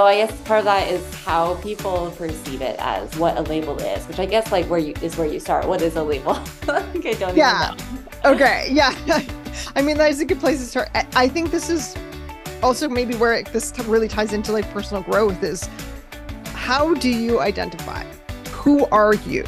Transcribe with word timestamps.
So 0.00 0.06
I 0.06 0.14
guess 0.14 0.40
part 0.44 0.60
of 0.60 0.64
that 0.64 0.90
is 0.90 1.14
how 1.24 1.56
people 1.56 2.10
perceive 2.12 2.62
it 2.62 2.76
as 2.78 3.14
what 3.16 3.36
a 3.36 3.42
label 3.42 3.78
is, 3.80 4.08
which 4.08 4.18
I 4.18 4.24
guess 4.24 4.50
like 4.50 4.64
where 4.64 4.78
you 4.78 4.94
is 5.02 5.18
where 5.18 5.26
you 5.26 5.38
start. 5.38 5.68
What 5.68 5.82
is 5.82 5.94
a 5.96 6.02
label? 6.02 6.36
I 6.68 7.14
don't 7.18 7.36
yeah. 7.36 7.74
okay. 8.24 8.68
Yeah. 8.70 8.94
I 9.76 9.82
mean, 9.82 9.98
that 9.98 10.08
is 10.10 10.18
a 10.20 10.24
good 10.24 10.40
place 10.40 10.58
to 10.60 10.64
start. 10.64 10.88
I 10.94 11.28
think 11.28 11.50
this 11.50 11.68
is 11.68 11.94
also 12.62 12.88
maybe 12.88 13.14
where 13.16 13.34
it, 13.34 13.52
this 13.52 13.78
really 13.80 14.08
ties 14.08 14.32
into 14.32 14.52
like 14.52 14.64
personal 14.70 15.02
growth 15.02 15.42
is 15.42 15.68
how 16.54 16.94
do 16.94 17.10
you 17.10 17.40
identify? 17.40 18.02
Who 18.52 18.86
are 18.86 19.16
you? 19.16 19.44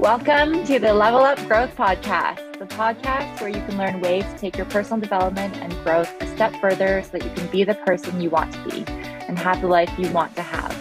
Welcome 0.00 0.64
to 0.64 0.80
the 0.80 0.92
Level 0.92 1.20
Up 1.20 1.38
Growth 1.46 1.76
Podcast, 1.76 2.47
the 2.58 2.66
podcast 2.66 3.40
where 3.40 3.48
you 3.48 3.64
can 3.66 3.78
learn 3.78 4.00
ways 4.00 4.24
to 4.24 4.36
take 4.36 4.56
your 4.56 4.66
personal 4.66 4.98
development 4.98 5.56
and 5.58 5.72
growth 5.84 6.10
a 6.20 6.26
step 6.34 6.52
further 6.60 7.02
so 7.04 7.10
that 7.12 7.24
you 7.24 7.30
can 7.30 7.46
be 7.52 7.62
the 7.62 7.74
person 7.76 8.20
you 8.20 8.30
want 8.30 8.52
to 8.52 8.64
be 8.64 8.84
and 9.28 9.38
have 9.38 9.60
the 9.60 9.68
life 9.68 9.88
you 9.96 10.10
want 10.10 10.34
to 10.34 10.42
have. 10.42 10.74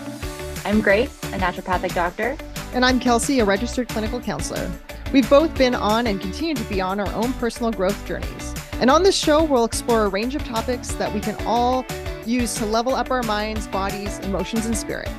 I'm 0.66 0.82
Grace, 0.82 1.16
a 1.26 1.38
naturopathic 1.38 1.94
doctor. 1.94 2.36
And 2.74 2.84
I'm 2.84 3.00
Kelsey, 3.00 3.42
a 3.42 3.46
registered 3.46 3.90
clinical 3.90 4.20
counselor. 4.20 4.72
We've 5.14 5.30
both 5.30 5.56
been 5.56 5.76
on 5.76 6.08
and 6.08 6.20
continue 6.20 6.56
to 6.56 6.64
be 6.64 6.82
on 6.82 7.00
our 7.00 7.14
own 7.14 7.32
personal 7.34 7.72
growth 7.72 8.04
journeys. 8.08 8.56
And 8.82 8.90
on 8.90 9.04
this 9.04 9.16
show, 9.16 9.44
we'll 9.44 9.66
explore 9.66 10.06
a 10.06 10.10
range 10.10 10.36
of 10.36 10.44
topics 10.44 10.94
that 10.94 11.14
we 11.14 11.20
can 11.20 11.36
all 11.46 11.86
use 12.26 12.56
to 12.56 12.66
level 12.66 12.96
up 12.96 13.12
our 13.12 13.22
minds, 13.24 13.68
bodies, 13.68 14.18
emotions, 14.20 14.66
and 14.66 14.76
spirit. 14.76 15.10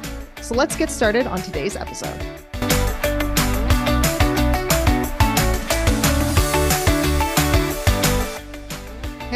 So 0.42 0.56
let's 0.56 0.74
get 0.74 0.90
started 0.90 1.28
on 1.28 1.40
today's 1.40 1.76
episode. 1.76 2.20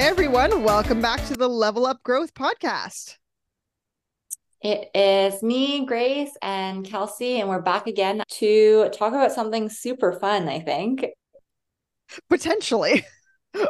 Hey 0.03 0.09
everyone, 0.09 0.65
welcome 0.65 1.01
back 1.01 1.25
to 1.27 1.35
the 1.35 1.47
Level 1.47 1.87
Up 1.87 2.03
Growth 2.03 2.35
podcast. 2.35 3.19
It 4.61 4.91
is 4.97 5.45
me, 5.45 5.87
Grace, 5.87 6.33
and 6.43 6.85
Kelsey, 6.85 7.39
and 7.39 7.49
we're 7.49 7.63
back 7.63 7.87
again 7.87 8.25
to 8.29 8.89
talk 8.93 9.13
about 9.13 9.31
something 9.31 9.69
super 9.69 10.13
fun, 10.13 10.49
I 10.49 10.59
think. 10.59 11.07
Potentially. 12.29 13.07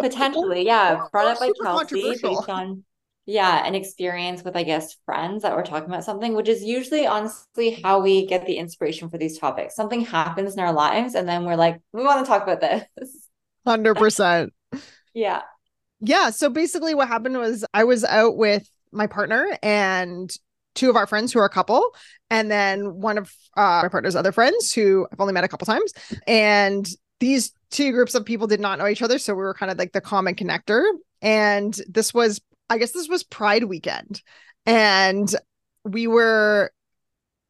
Potentially, 0.00 0.64
yeah. 0.64 1.04
Brought 1.12 1.26
up 1.26 1.38
by 1.38 1.50
Kelsey 1.62 2.16
based 2.22 2.48
on 2.48 2.82
yeah, 3.26 3.66
an 3.66 3.74
experience 3.74 4.42
with, 4.42 4.56
I 4.56 4.62
guess, 4.62 4.96
friends 5.04 5.42
that 5.42 5.54
we're 5.54 5.66
talking 5.66 5.90
about 5.90 6.04
something, 6.04 6.32
which 6.32 6.48
is 6.48 6.64
usually 6.64 7.06
honestly 7.06 7.78
how 7.84 8.00
we 8.00 8.24
get 8.24 8.46
the 8.46 8.56
inspiration 8.56 9.10
for 9.10 9.18
these 9.18 9.38
topics. 9.38 9.76
Something 9.76 10.00
happens 10.00 10.54
in 10.54 10.60
our 10.60 10.72
lives, 10.72 11.14
and 11.14 11.28
then 11.28 11.44
we're 11.44 11.56
like, 11.56 11.78
we 11.92 12.02
want 12.02 12.24
to 12.24 12.26
talk 12.26 12.44
about 12.44 12.62
this. 12.62 13.28
100%. 13.66 14.48
yeah 15.14 15.42
yeah 16.02 16.30
so 16.30 16.50
basically 16.50 16.94
what 16.94 17.08
happened 17.08 17.36
was 17.36 17.64
i 17.74 17.84
was 17.84 18.04
out 18.04 18.36
with 18.36 18.68
my 18.92 19.06
partner 19.06 19.56
and 19.62 20.36
two 20.74 20.90
of 20.90 20.96
our 20.96 21.06
friends 21.06 21.32
who 21.32 21.38
are 21.38 21.44
a 21.44 21.50
couple 21.50 21.94
and 22.30 22.50
then 22.50 22.94
one 22.94 23.18
of 23.18 23.32
uh, 23.56 23.80
my 23.82 23.88
partner's 23.88 24.16
other 24.16 24.32
friends 24.32 24.72
who 24.72 25.06
i've 25.12 25.20
only 25.20 25.32
met 25.32 25.44
a 25.44 25.48
couple 25.48 25.66
times 25.66 25.92
and 26.26 26.88
these 27.20 27.52
two 27.70 27.92
groups 27.92 28.14
of 28.14 28.24
people 28.24 28.46
did 28.46 28.60
not 28.60 28.78
know 28.78 28.86
each 28.86 29.02
other 29.02 29.18
so 29.18 29.34
we 29.34 29.42
were 29.42 29.54
kind 29.54 29.70
of 29.70 29.78
like 29.78 29.92
the 29.92 30.00
common 30.00 30.34
connector 30.34 30.82
and 31.20 31.80
this 31.88 32.12
was 32.12 32.40
i 32.68 32.78
guess 32.78 32.92
this 32.92 33.08
was 33.08 33.22
pride 33.22 33.64
weekend 33.64 34.22
and 34.66 35.34
we 35.84 36.06
were 36.06 36.70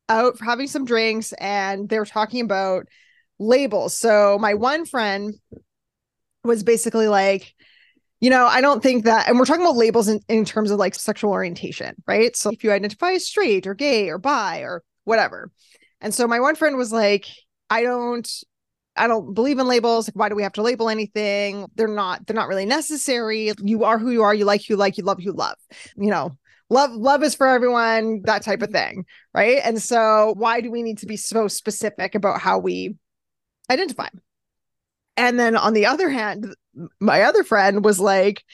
out 0.08 0.38
for 0.38 0.44
having 0.44 0.66
some 0.66 0.84
drinks 0.84 1.32
and 1.34 1.88
they 1.88 1.98
were 1.98 2.06
talking 2.06 2.42
about 2.42 2.86
labels. 3.38 3.96
So 3.96 4.38
my 4.40 4.54
one 4.54 4.84
friend 4.84 5.34
was 6.44 6.62
basically 6.62 7.08
like 7.08 7.54
you 8.22 8.30
know, 8.30 8.46
I 8.46 8.60
don't 8.60 8.80
think 8.80 9.04
that, 9.04 9.28
and 9.28 9.36
we're 9.36 9.44
talking 9.44 9.62
about 9.62 9.74
labels 9.74 10.06
in, 10.06 10.20
in 10.28 10.44
terms 10.44 10.70
of 10.70 10.78
like 10.78 10.94
sexual 10.94 11.32
orientation, 11.32 11.96
right? 12.06 12.36
So 12.36 12.50
if 12.50 12.62
you 12.62 12.70
identify 12.70 13.10
as 13.14 13.26
straight 13.26 13.66
or 13.66 13.74
gay 13.74 14.10
or 14.10 14.16
bi 14.16 14.60
or 14.60 14.84
whatever. 15.02 15.50
And 16.00 16.14
so 16.14 16.28
my 16.28 16.38
one 16.38 16.54
friend 16.54 16.76
was 16.76 16.92
like, 16.92 17.26
I 17.68 17.82
don't, 17.82 18.30
I 18.94 19.08
don't 19.08 19.34
believe 19.34 19.58
in 19.58 19.66
labels. 19.66 20.06
Like, 20.06 20.14
why 20.14 20.28
do 20.28 20.36
we 20.36 20.44
have 20.44 20.52
to 20.52 20.62
label 20.62 20.88
anything? 20.88 21.66
They're 21.74 21.88
not, 21.88 22.24
they're 22.24 22.36
not 22.36 22.46
really 22.46 22.64
necessary. 22.64 23.50
You 23.60 23.82
are 23.82 23.98
who 23.98 24.12
you 24.12 24.22
are. 24.22 24.32
You 24.32 24.44
like 24.44 24.60
who 24.60 24.74
you 24.74 24.76
like, 24.78 24.98
you 24.98 25.02
love 25.02 25.18
who 25.18 25.24
you 25.24 25.32
love. 25.32 25.56
You 25.96 26.10
know, 26.10 26.38
love, 26.70 26.92
love 26.92 27.24
is 27.24 27.34
for 27.34 27.48
everyone, 27.48 28.22
that 28.26 28.44
type 28.44 28.62
of 28.62 28.68
mm-hmm. 28.68 28.94
thing. 28.98 29.04
Right. 29.34 29.60
And 29.64 29.82
so 29.82 30.34
why 30.36 30.60
do 30.60 30.70
we 30.70 30.84
need 30.84 30.98
to 30.98 31.06
be 31.06 31.16
so 31.16 31.48
specific 31.48 32.14
about 32.14 32.40
how 32.40 32.60
we 32.60 32.94
identify? 33.68 34.10
And 35.16 35.38
then 35.38 35.56
on 35.56 35.74
the 35.74 35.86
other 35.86 36.08
hand, 36.08 36.54
my 37.00 37.22
other 37.22 37.44
friend 37.44 37.84
was 37.84 38.00
like, 38.00 38.44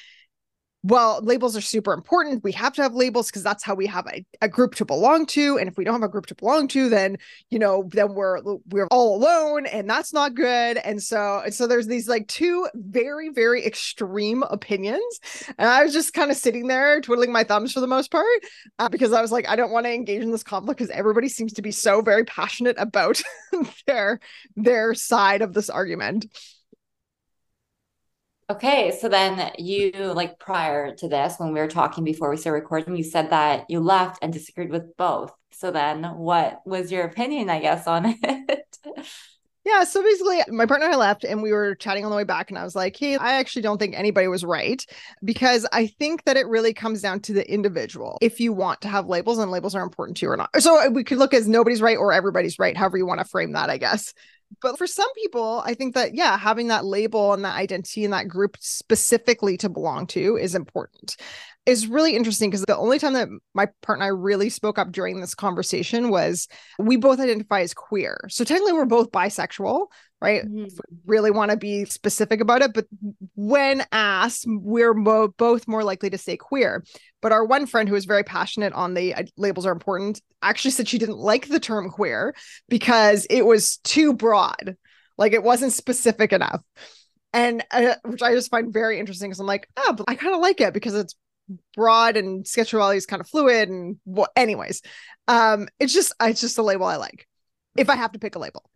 well, 0.85 1.21
labels 1.23 1.57
are 1.57 1.61
super 1.61 1.93
important. 1.93 2.45
We 2.45 2.53
have 2.53 2.73
to 2.75 2.83
have 2.83 2.95
labels 2.95 3.27
because 3.27 3.43
that's 3.43 3.65
how 3.65 3.75
we 3.75 3.87
have 3.87 4.07
a, 4.07 4.25
a 4.41 4.49
group 4.49 4.77
to 4.77 4.85
belong 4.85 5.27
to. 5.27 5.59
And 5.59 5.69
if 5.69 5.77
we 5.77 5.83
don't 5.83 5.95
have 5.95 6.05
a 6.05 6.09
group 6.09 6.27
to 6.27 6.37
belong 6.37 6.69
to, 6.69 6.89
then 6.89 7.17
you 7.51 7.59
know, 7.59 7.89
then 7.93 8.15
we're 8.15 8.41
we're 8.69 8.87
all 8.87 9.17
alone, 9.17 9.67
and 9.67 9.91
that's 9.91 10.13
not 10.13 10.35
good. 10.35 10.77
And 10.79 11.03
so, 11.03 11.41
and 11.45 11.53
so 11.53 11.67
there's 11.67 11.89
these 11.89 12.09
like 12.09 12.29
two 12.29 12.69
very, 12.75 13.29
very 13.31 13.67
extreme 13.67 14.45
opinions. 14.45 15.21
And 15.59 15.69
I 15.69 15.83
was 15.83 15.93
just 15.93 16.15
kind 16.15 16.31
of 16.31 16.37
sitting 16.37 16.69
there 16.69 17.01
twiddling 17.01 17.33
my 17.33 17.43
thumbs 17.43 17.73
for 17.73 17.81
the 17.81 17.87
most 17.89 18.13
part, 18.13 18.27
uh, 18.79 18.89
because 18.89 19.13
I 19.13 19.21
was 19.21 19.33
like, 19.33 19.49
I 19.49 19.57
don't 19.57 19.73
want 19.73 19.87
to 19.87 19.93
engage 19.93 20.23
in 20.23 20.31
this 20.31 20.45
conflict 20.45 20.79
because 20.79 20.91
everybody 20.91 21.29
seems 21.29 21.55
to 21.55 21.63
be 21.63 21.73
so 21.73 22.03
very 22.03 22.25
passionate 22.25 22.77
about 22.79 23.21
their 23.87 24.21
their 24.55 24.95
side 24.95 25.43
of 25.43 25.55
this 25.55 25.69
argument. 25.71 26.27
Okay, 28.51 28.97
so 28.99 29.11
then 29.11 29.53
you 29.59 29.93
like 30.15 30.39
prior 30.39 30.95
to 30.97 31.09
this, 31.09 31.35
when 31.37 31.53
we 31.53 31.61
were 31.61 31.69
talking 31.69 32.03
before 32.03 32.31
we 32.31 32.39
started 32.39 32.63
recording, 32.63 32.97
you 32.97 33.05
said 33.05 33.29
that 33.31 33.69
you 33.69 33.79
left 33.81 34.21
and 34.23 34.33
disagreed 34.33 34.71
with 34.71 34.97
both. 34.97 35.33
So 35.53 35.71
then, 35.71 36.05
what 36.17 36.63
was 36.65 36.91
your 36.91 37.05
opinion, 37.05 37.51
I 37.51 37.61
guess, 37.61 37.87
on 37.87 38.07
it? 38.23 38.79
Yeah, 39.67 39.85
so 39.85 40.03
basically, 40.03 40.39
my 40.49 40.65
partner 40.65 40.87
and 40.87 40.95
I 40.95 40.99
left, 40.99 41.25
and 41.25 41.43
we 41.43 41.53
were 41.53 41.75
chatting 41.75 42.05
on 42.05 42.11
the 42.11 42.17
way 42.17 42.25
back, 42.25 42.49
and 42.49 42.59
I 42.59 42.65
was 42.65 42.75
like, 42.75 42.97
"Hey, 42.97 43.17
I 43.17 43.35
actually 43.35 43.61
don't 43.63 43.77
think 43.77 43.95
anybody 43.95 44.27
was 44.27 44.43
right 44.43 44.83
because 45.23 45.67
I 45.73 45.89
think 45.89 46.25
that 46.25 46.39
it 46.39 46.47
really 46.47 46.73
comes 46.73 47.03
down 47.03 47.21
to 47.23 47.35
the 47.35 47.53
individual. 47.53 48.17
If 48.23 48.41
you 48.41 48.55
want 48.55 48.81
to 48.83 48.89
have 48.89 49.09
labels, 49.09 49.39
and 49.39 49.51
labels 49.51 49.75
are 49.75 49.83
important 49.83 50.17
to 50.19 50.27
you 50.27 50.33
or 50.33 50.39
not. 50.39 50.49
So 50.61 50.89
we 50.89 51.05
could 51.05 51.19
look 51.19 51.35
as 51.35 51.47
nobody's 51.47 51.83
right 51.83 51.99
or 51.99 52.15
everybody's 52.15 52.59
right, 52.59 52.77
however 52.79 52.97
you 52.97 53.05
want 53.07 53.21
to 53.21 53.27
frame 53.27 53.53
that, 53.53 53.69
I 53.69 53.77
guess 53.77 54.15
but 54.63 54.79
for 54.79 54.87
some 54.87 55.13
people 55.15 55.63
i 55.65 55.75
think 55.75 55.95
that 55.95 56.15
yeah 56.15 56.37
having 56.37 56.69
that 56.69 56.85
label 56.85 57.33
and 57.33 57.45
that 57.45 57.57
identity 57.57 58.05
and 58.05 58.13
that 58.13 58.29
group 58.29 58.57
specifically 58.61 59.57
to 59.57 59.69
belong 59.69 60.07
to 60.07 60.37
is 60.37 60.55
important 60.55 61.17
is 61.69 61.87
really 61.87 62.17
interesting 62.17 62.49
because 62.49 62.65
the 62.65 62.75
only 62.75 62.99
time 62.99 63.13
that 63.13 63.29
my 63.53 63.69
partner 63.83 64.07
and 64.07 64.15
I 64.15 64.17
really 64.17 64.49
spoke 64.49 64.79
up 64.79 64.91
during 64.91 65.21
this 65.21 65.35
conversation 65.35 66.09
was 66.09 66.49
we 66.79 66.97
both 66.97 67.21
identify 67.21 67.61
as 67.61 67.75
queer. 67.75 68.19
So 68.31 68.43
technically 68.43 68.73
we're 68.73 68.87
both 68.87 69.13
bisexual, 69.13 69.89
right? 70.23 70.47
Mm-hmm. 70.47 70.67
really 71.05 71.31
want 71.31 71.51
to 71.51 71.59
be 71.59 71.85
specific 71.85 72.41
about 72.41 72.63
it, 72.63 72.73
but 72.73 72.87
when 73.35 73.85
asked, 73.93 74.47
we're 74.49 74.95
mo- 74.95 75.35
both 75.37 75.69
more 75.69 75.85
likely 75.85 76.09
to 76.09 76.17
say 76.17 76.39
queer. 76.39 76.83
But 77.21 77.33
our 77.33 77.45
one 77.45 77.67
friend 77.67 77.87
who 77.87 77.97
was 77.97 78.07
very 78.07 78.25
passionate 78.25 78.73
on 78.73 78.95
the 78.95 79.15
uh, 79.15 79.25
labels 79.37 79.67
are 79.67 79.73
important 79.73 80.23
actually 80.41 80.71
said 80.71 80.89
she 80.89 80.99
didn't 80.99 81.19
like 81.19 81.49
the 81.49 81.61
term 81.61 81.91
queer 81.91 82.35
because 82.71 83.27
it 83.29 83.45
was 83.45 83.77
too 83.85 84.15
broad. 84.15 84.75
Like 85.19 85.35
it 85.35 85.43
wasn't 85.43 85.75
specific 85.75 86.33
enough 86.33 86.63
and 87.35 87.63
uh, 87.71 87.97
which 88.07 88.23
I 88.23 88.33
just 88.33 88.51
find 88.51 88.73
very 88.73 88.99
interesting 88.99 89.29
because 89.29 89.41
I'm 89.41 89.47
like, 89.47 89.69
oh, 89.77 89.93
but 89.93 90.07
I 90.09 90.15
kind 90.15 90.35
of 90.35 90.41
like 90.41 90.63
it 90.63 90.73
because 90.73 90.95
it's 90.95 91.15
broad 91.75 92.17
and 92.17 92.47
sexuality 92.47 92.99
is 92.99 93.07
kind 93.07 93.21
of 93.21 93.29
fluid 93.29 93.69
and 93.69 93.97
well, 94.05 94.29
anyways. 94.37 94.83
Um 95.27 95.69
it's 95.79 95.93
just 95.93 96.13
it's 96.21 96.41
just 96.41 96.59
a 96.59 96.63
label 96.63 96.87
i 96.87 96.97
like 96.97 97.27
if 97.77 97.91
i 97.91 97.97
have 97.97 98.13
to 98.13 98.19
pick 98.19 98.35
a 98.35 98.39
label. 98.39 98.69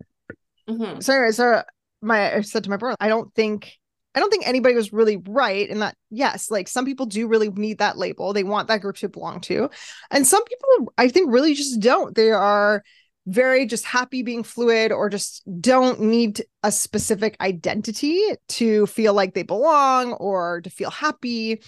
Mm-hmm. 0.69 1.01
so 1.01 1.13
anyway 1.13 1.31
so 1.31 1.61
my 2.01 2.35
i 2.35 2.41
said 2.41 2.63
to 2.63 2.69
my 2.69 2.77
brother 2.77 2.95
i 3.01 3.09
don't 3.09 3.33
think 3.35 3.73
i 4.15 4.19
don't 4.21 4.29
think 4.29 4.47
anybody 4.47 4.75
was 4.75 4.93
really 4.93 5.17
right 5.27 5.67
in 5.67 5.79
that 5.79 5.97
yes 6.09 6.49
like 6.49 6.69
some 6.69 6.85
people 6.85 7.05
do 7.05 7.27
really 7.27 7.49
need 7.49 7.79
that 7.79 7.97
label. 7.97 8.31
They 8.31 8.45
want 8.45 8.69
that 8.69 8.79
group 8.79 8.95
to 8.97 9.09
belong 9.09 9.41
to. 9.41 9.69
And 10.09 10.25
some 10.25 10.43
people 10.45 10.93
i 10.97 11.09
think 11.09 11.31
really 11.31 11.53
just 11.53 11.79
don't. 11.79 12.15
They 12.15 12.31
are 12.31 12.83
very 13.25 13.65
just 13.65 13.85
happy 13.85 14.21
being 14.21 14.43
fluid 14.43 14.91
or 14.91 15.09
just 15.09 15.43
don't 15.61 16.01
need 16.01 16.43
a 16.61 16.71
specific 16.71 17.37
identity 17.39 18.21
to 18.49 18.85
feel 18.87 19.13
like 19.13 19.33
they 19.33 19.43
belong 19.43 20.13
or 20.13 20.61
to 20.61 20.69
feel 20.69 20.91
happy 20.91 21.61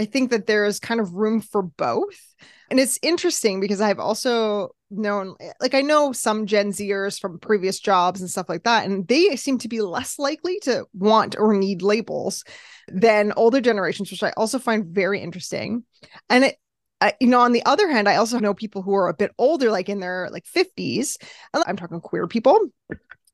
I 0.00 0.06
think 0.06 0.30
that 0.30 0.46
there 0.46 0.64
is 0.64 0.80
kind 0.80 1.00
of 1.00 1.12
room 1.12 1.40
for 1.40 1.62
both. 1.62 2.34
And 2.70 2.80
it's 2.80 2.98
interesting 3.02 3.60
because 3.60 3.80
I've 3.80 3.98
also 3.98 4.70
known, 4.90 5.34
like, 5.60 5.74
I 5.74 5.82
know 5.82 6.12
some 6.12 6.46
Gen 6.46 6.70
Zers 6.70 7.20
from 7.20 7.38
previous 7.38 7.80
jobs 7.80 8.20
and 8.20 8.30
stuff 8.30 8.48
like 8.48 8.62
that, 8.62 8.86
and 8.86 9.06
they 9.08 9.36
seem 9.36 9.58
to 9.58 9.68
be 9.68 9.80
less 9.80 10.18
likely 10.18 10.58
to 10.60 10.86
want 10.94 11.36
or 11.38 11.52
need 11.52 11.82
labels 11.82 12.44
than 12.88 13.32
older 13.36 13.60
generations, 13.60 14.10
which 14.10 14.22
I 14.22 14.32
also 14.36 14.58
find 14.58 14.86
very 14.86 15.20
interesting. 15.20 15.84
And 16.28 16.44
it, 16.44 16.56
uh, 17.00 17.12
you 17.20 17.26
know, 17.26 17.40
on 17.40 17.52
the 17.52 17.64
other 17.66 17.90
hand, 17.90 18.08
I 18.08 18.16
also 18.16 18.38
know 18.38 18.54
people 18.54 18.82
who 18.82 18.94
are 18.94 19.08
a 19.08 19.14
bit 19.14 19.32
older, 19.36 19.70
like 19.70 19.88
in 19.88 20.00
their 20.00 20.28
like 20.30 20.46
50s. 20.46 21.18
I'm 21.54 21.76
talking 21.76 22.00
queer 22.00 22.26
people 22.26 22.58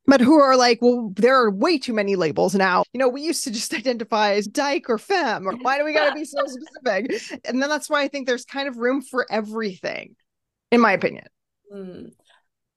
but 0.07 0.21
who 0.21 0.41
are 0.41 0.57
like, 0.57 0.81
well, 0.81 1.13
there 1.17 1.37
are 1.37 1.51
way 1.51 1.79
too 1.79 1.93
many 1.93 2.17
labels 2.17 2.55
now. 2.55 2.85
You 2.93 3.01
know, 3.01 3.09
we 3.09 3.23
used 3.23 3.45
to 3.45 3.51
just 3.51 3.75
identify 3.75 4.33
as 4.35 4.47
dyke 4.47 4.89
or 4.89 4.99
femme, 4.99 5.47
or 5.47 5.53
why 5.57 5.79
do 5.79 5.85
we 5.85 5.93
got 5.93 6.09
to 6.09 6.15
be 6.15 6.25
so 6.25 6.43
specific? 6.47 7.41
And 7.45 7.63
then 7.63 7.69
that's 7.69 7.91
why 7.91 8.03
I 8.03 8.09
think 8.09 8.27
there's 8.27 8.45
kind 8.45 8.69
of 8.69 8.79
room 8.79 9.03
for 9.03 9.27
everything, 9.31 10.17
in 10.71 10.81
my 10.81 10.93
opinion. 10.93 11.27
Mm. 11.73 12.13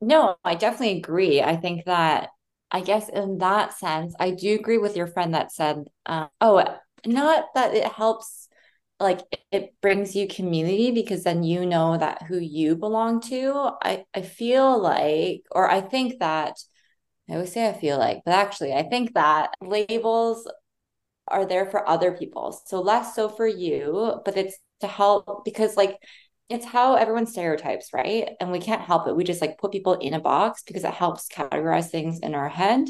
No, 0.02 0.36
I 0.44 0.56
definitely 0.56 0.98
agree. 0.98 1.42
I 1.42 1.58
think 1.58 1.86
that, 1.86 2.30
I 2.72 2.82
guess 2.82 3.10
in 3.10 3.40
that 3.40 3.78
sense, 3.78 4.16
I 4.20 4.32
do 4.32 4.56
agree 4.56 4.78
with 4.78 4.96
your 4.96 5.08
friend 5.08 5.34
that 5.34 5.52
said, 5.52 5.86
uh, 6.06 6.28
oh, 6.40 6.64
not 7.06 7.46
that 7.56 7.74
it 7.74 7.92
helps 7.92 8.48
like 9.00 9.22
it 9.52 9.74
brings 9.82 10.16
you 10.16 10.28
community 10.28 10.92
because 10.92 11.24
then 11.24 11.44
you 11.44 11.66
know 11.66 11.98
that 11.98 12.24
who 12.24 12.38
you 12.38 12.76
belong 12.76 13.22
to 13.22 13.72
i 13.82 14.04
i 14.14 14.22
feel 14.22 14.78
like 14.78 15.44
or 15.52 15.70
i 15.70 15.80
think 15.80 16.20
that 16.20 16.58
i 17.30 17.34
always 17.34 17.52
say 17.52 17.68
i 17.68 17.74
feel 17.74 17.98
like 17.98 18.22
but 18.26 18.34
actually 18.34 18.74
i 18.74 18.84
think 18.84 19.14
that 19.14 19.54
labels 19.62 20.50
are 21.28 21.46
there 21.46 21.66
for 21.66 21.88
other 21.88 22.12
people 22.12 22.60
so 22.66 22.82
less 22.82 23.16
so 23.16 23.30
for 23.30 23.48
you 23.48 24.20
but 24.26 24.38
it's 24.38 24.58
to 24.82 24.88
help 24.88 25.44
because 25.46 25.76
like 25.78 25.98
it's 26.50 26.66
how 26.66 26.96
everyone 26.96 27.28
stereotypes 27.28 27.90
right 27.94 28.32
and 28.40 28.52
we 28.52 28.60
can't 28.60 28.82
help 28.82 29.08
it 29.08 29.16
we 29.16 29.24
just 29.24 29.42
like 29.42 29.58
put 29.58 29.72
people 29.72 29.94
in 29.96 30.14
a 30.14 30.20
box 30.20 30.64
because 30.66 30.84
it 30.84 30.94
helps 30.94 31.28
categorize 31.28 31.90
things 31.90 32.20
in 32.20 32.34
our 32.34 32.50
head 32.50 32.88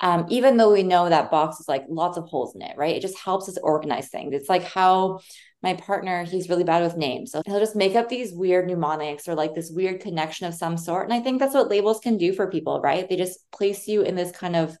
um, 0.00 0.26
even 0.28 0.56
though 0.56 0.72
we 0.72 0.82
know 0.82 1.08
that 1.08 1.30
box 1.30 1.58
is 1.60 1.68
like 1.68 1.84
lots 1.88 2.18
of 2.18 2.24
holes 2.24 2.54
in 2.54 2.62
it, 2.62 2.76
right? 2.76 2.96
It 2.96 3.02
just 3.02 3.18
helps 3.18 3.48
us 3.48 3.58
organize 3.62 4.08
things. 4.08 4.34
It's 4.34 4.48
like 4.48 4.62
how 4.62 5.20
my 5.66 5.74
partner, 5.74 6.24
he's 6.24 6.48
really 6.48 6.64
bad 6.64 6.82
with 6.82 6.96
names. 6.96 7.32
So 7.32 7.42
he'll 7.44 7.58
just 7.58 7.76
make 7.76 7.96
up 7.96 8.08
these 8.08 8.32
weird 8.32 8.66
mnemonics 8.68 9.26
or 9.28 9.34
like 9.34 9.54
this 9.54 9.70
weird 9.70 10.00
connection 10.00 10.46
of 10.46 10.54
some 10.54 10.76
sort. 10.76 11.04
And 11.04 11.12
I 11.12 11.20
think 11.20 11.40
that's 11.40 11.54
what 11.54 11.68
labels 11.68 11.98
can 11.98 12.16
do 12.16 12.32
for 12.32 12.50
people, 12.50 12.80
right? 12.80 13.08
They 13.08 13.16
just 13.16 13.50
place 13.50 13.88
you 13.88 14.02
in 14.02 14.14
this 14.14 14.30
kind 14.30 14.54
of 14.54 14.76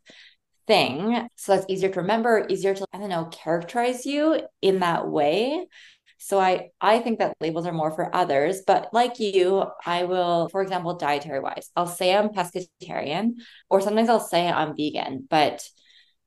thing. 0.68 1.28
So 1.36 1.54
that's 1.54 1.66
easier 1.68 1.90
to 1.90 2.00
remember, 2.00 2.46
easier 2.48 2.74
to, 2.74 2.86
I 2.92 2.98
don't 2.98 3.08
know, 3.08 3.26
characterize 3.26 4.06
you 4.06 4.40
in 4.62 4.80
that 4.80 5.08
way. 5.08 5.66
So 6.18 6.38
I 6.40 6.70
I 6.80 7.00
think 7.00 7.18
that 7.18 7.36
labels 7.40 7.66
are 7.66 7.72
more 7.72 7.90
for 7.90 8.14
others, 8.14 8.62
but 8.66 8.88
like 8.92 9.20
you, 9.20 9.66
I 9.84 10.04
will, 10.04 10.48
for 10.48 10.62
example, 10.62 10.94
dietary 10.94 11.40
wise, 11.40 11.70
I'll 11.76 11.86
say 11.86 12.14
I'm 12.14 12.30
pescatarian, 12.30 13.34
or 13.68 13.80
sometimes 13.80 14.08
I'll 14.08 14.20
say 14.20 14.48
I'm 14.48 14.74
vegan, 14.76 15.26
but 15.28 15.68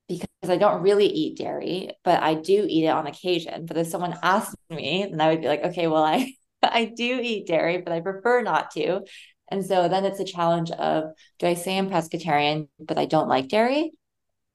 because 0.09 0.50
I 0.50 0.57
don't 0.57 0.81
really 0.81 1.06
eat 1.06 1.38
dairy, 1.38 1.91
but 2.03 2.21
I 2.21 2.33
do 2.33 2.65
eat 2.67 2.85
it 2.85 2.89
on 2.89 3.07
occasion. 3.07 3.65
But 3.65 3.77
if 3.77 3.88
someone 3.88 4.17
asked 4.23 4.56
me, 4.69 5.07
then 5.09 5.21
I 5.21 5.29
would 5.29 5.41
be 5.41 5.47
like, 5.47 5.63
okay, 5.65 5.88
well, 5.88 6.03
I 6.03 6.33
I 6.63 6.85
do 6.85 7.19
eat 7.21 7.47
dairy, 7.47 7.77
but 7.77 7.94
I 7.94 8.01
prefer 8.01 8.41
not 8.41 8.71
to. 8.71 9.01
And 9.50 9.65
so 9.65 9.88
then 9.88 10.06
it's 10.06 10.19
a 10.19 10.25
challenge 10.25 10.71
of 10.71 11.06
do 11.38 11.47
I 11.47 11.53
say 11.53 11.77
I'm 11.77 11.89
pescatarian, 11.89 12.67
but 12.79 12.97
I 12.97 13.06
don't 13.06 13.29
like 13.29 13.47
dairy, 13.47 13.91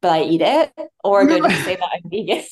but 0.03 0.13
I 0.13 0.23
eat 0.25 0.43
it, 0.43 0.73
or 1.03 1.27
do 1.27 1.45
I 1.45 1.55
say 1.63 1.77
that 1.77 1.89
I'm 1.95 2.11
vegan? 2.11 2.45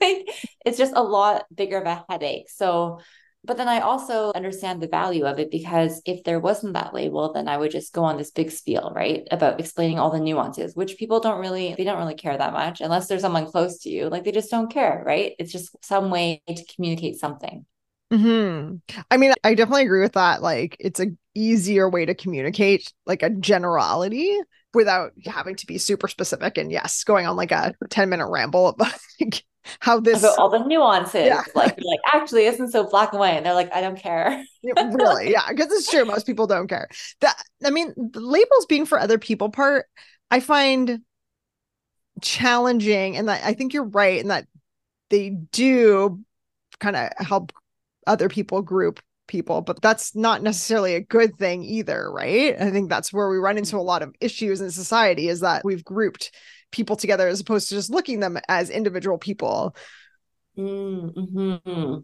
it's 0.64 0.78
just 0.78 0.92
a 0.94 1.02
lot 1.02 1.44
bigger 1.54 1.78
of 1.78 1.86
a 1.86 2.04
headache. 2.08 2.50
So, 2.50 3.00
but 3.46 3.56
then 3.56 3.68
I 3.68 3.80
also 3.80 4.32
understand 4.34 4.82
the 4.82 4.88
value 4.88 5.24
of 5.24 5.38
it 5.38 5.50
because 5.50 6.02
if 6.04 6.24
there 6.24 6.40
wasn't 6.40 6.74
that 6.74 6.92
label, 6.92 7.32
then 7.32 7.48
I 7.48 7.56
would 7.56 7.70
just 7.70 7.92
go 7.92 8.04
on 8.04 8.16
this 8.16 8.30
big 8.30 8.50
spiel, 8.50 8.92
right? 8.94 9.26
About 9.30 9.60
explaining 9.60 9.98
all 9.98 10.10
the 10.10 10.20
nuances, 10.20 10.74
which 10.74 10.98
people 10.98 11.20
don't 11.20 11.40
really, 11.40 11.74
they 11.76 11.84
don't 11.84 11.98
really 11.98 12.14
care 12.14 12.36
that 12.36 12.52
much 12.52 12.80
unless 12.80 13.08
there's 13.08 13.22
someone 13.22 13.46
close 13.46 13.78
to 13.80 13.90
you. 13.90 14.08
Like 14.08 14.24
they 14.24 14.32
just 14.32 14.50
don't 14.50 14.70
care, 14.70 15.02
right? 15.06 15.32
It's 15.38 15.52
just 15.52 15.76
some 15.84 16.10
way 16.10 16.42
to 16.48 16.64
communicate 16.74 17.16
something. 17.18 17.64
Hmm. 18.12 18.76
I 19.10 19.16
mean, 19.16 19.32
I 19.42 19.54
definitely 19.54 19.82
agree 19.82 20.02
with 20.02 20.12
that. 20.12 20.40
Like, 20.40 20.76
it's 20.78 21.00
a 21.00 21.08
easier 21.34 21.88
way 21.90 22.04
to 22.04 22.14
communicate 22.14 22.92
like 23.04 23.22
a 23.22 23.30
generality 23.30 24.38
without 24.74 25.12
having 25.24 25.56
to 25.56 25.66
be 25.66 25.78
super 25.78 26.06
specific. 26.06 26.56
And 26.56 26.70
yes, 26.70 27.02
going 27.02 27.26
on 27.26 27.36
like 27.36 27.50
a 27.50 27.74
ten 27.90 28.08
minute 28.08 28.28
ramble 28.28 28.68
about 28.68 28.94
like 29.20 29.44
how 29.80 30.00
this 30.00 30.20
about 30.20 30.38
all 30.38 30.48
the 30.48 30.64
nuances 30.64 31.26
yeah. 31.26 31.42
like 31.54 31.76
like 31.78 32.00
actually 32.12 32.44
isn't 32.46 32.70
so 32.70 32.88
black 32.88 33.12
and 33.12 33.20
white 33.20 33.30
and 33.30 33.46
they're 33.46 33.54
like 33.54 33.72
i 33.72 33.80
don't 33.80 33.98
care. 33.98 34.44
Really 34.64 35.30
yeah 35.30 35.48
because 35.48 35.72
it's 35.72 35.90
true 35.90 36.04
most 36.04 36.26
people 36.26 36.46
don't 36.46 36.68
care. 36.68 36.88
That 37.20 37.36
i 37.64 37.70
mean 37.70 37.92
the 37.96 38.20
labels 38.20 38.66
being 38.66 38.86
for 38.86 38.98
other 38.98 39.18
people 39.18 39.50
part 39.50 39.86
i 40.30 40.40
find 40.40 41.00
challenging 42.22 43.16
and 43.16 43.28
that 43.28 43.44
i 43.44 43.52
think 43.52 43.74
you're 43.74 43.84
right 43.84 44.20
in 44.20 44.28
that 44.28 44.46
they 45.10 45.30
do 45.30 46.20
kind 46.80 46.96
of 46.96 47.10
help 47.18 47.52
other 48.06 48.28
people 48.28 48.62
group 48.62 49.00
people 49.26 49.60
but 49.60 49.80
that's 49.82 50.14
not 50.14 50.42
necessarily 50.42 50.94
a 50.94 51.00
good 51.00 51.36
thing 51.36 51.64
either 51.64 52.10
right? 52.10 52.60
I 52.60 52.70
think 52.70 52.88
that's 52.88 53.12
where 53.12 53.28
we 53.28 53.38
run 53.38 53.58
into 53.58 53.76
a 53.76 53.78
lot 53.78 54.02
of 54.02 54.14
issues 54.20 54.60
in 54.60 54.70
society 54.70 55.28
is 55.28 55.40
that 55.40 55.64
we've 55.64 55.84
grouped 55.84 56.32
people 56.70 56.96
together 56.96 57.28
as 57.28 57.40
opposed 57.40 57.68
to 57.68 57.74
just 57.74 57.90
looking 57.90 58.20
them 58.20 58.38
as 58.48 58.70
individual 58.70 59.18
people. 59.18 59.74
Mm-hmm. 60.58 61.98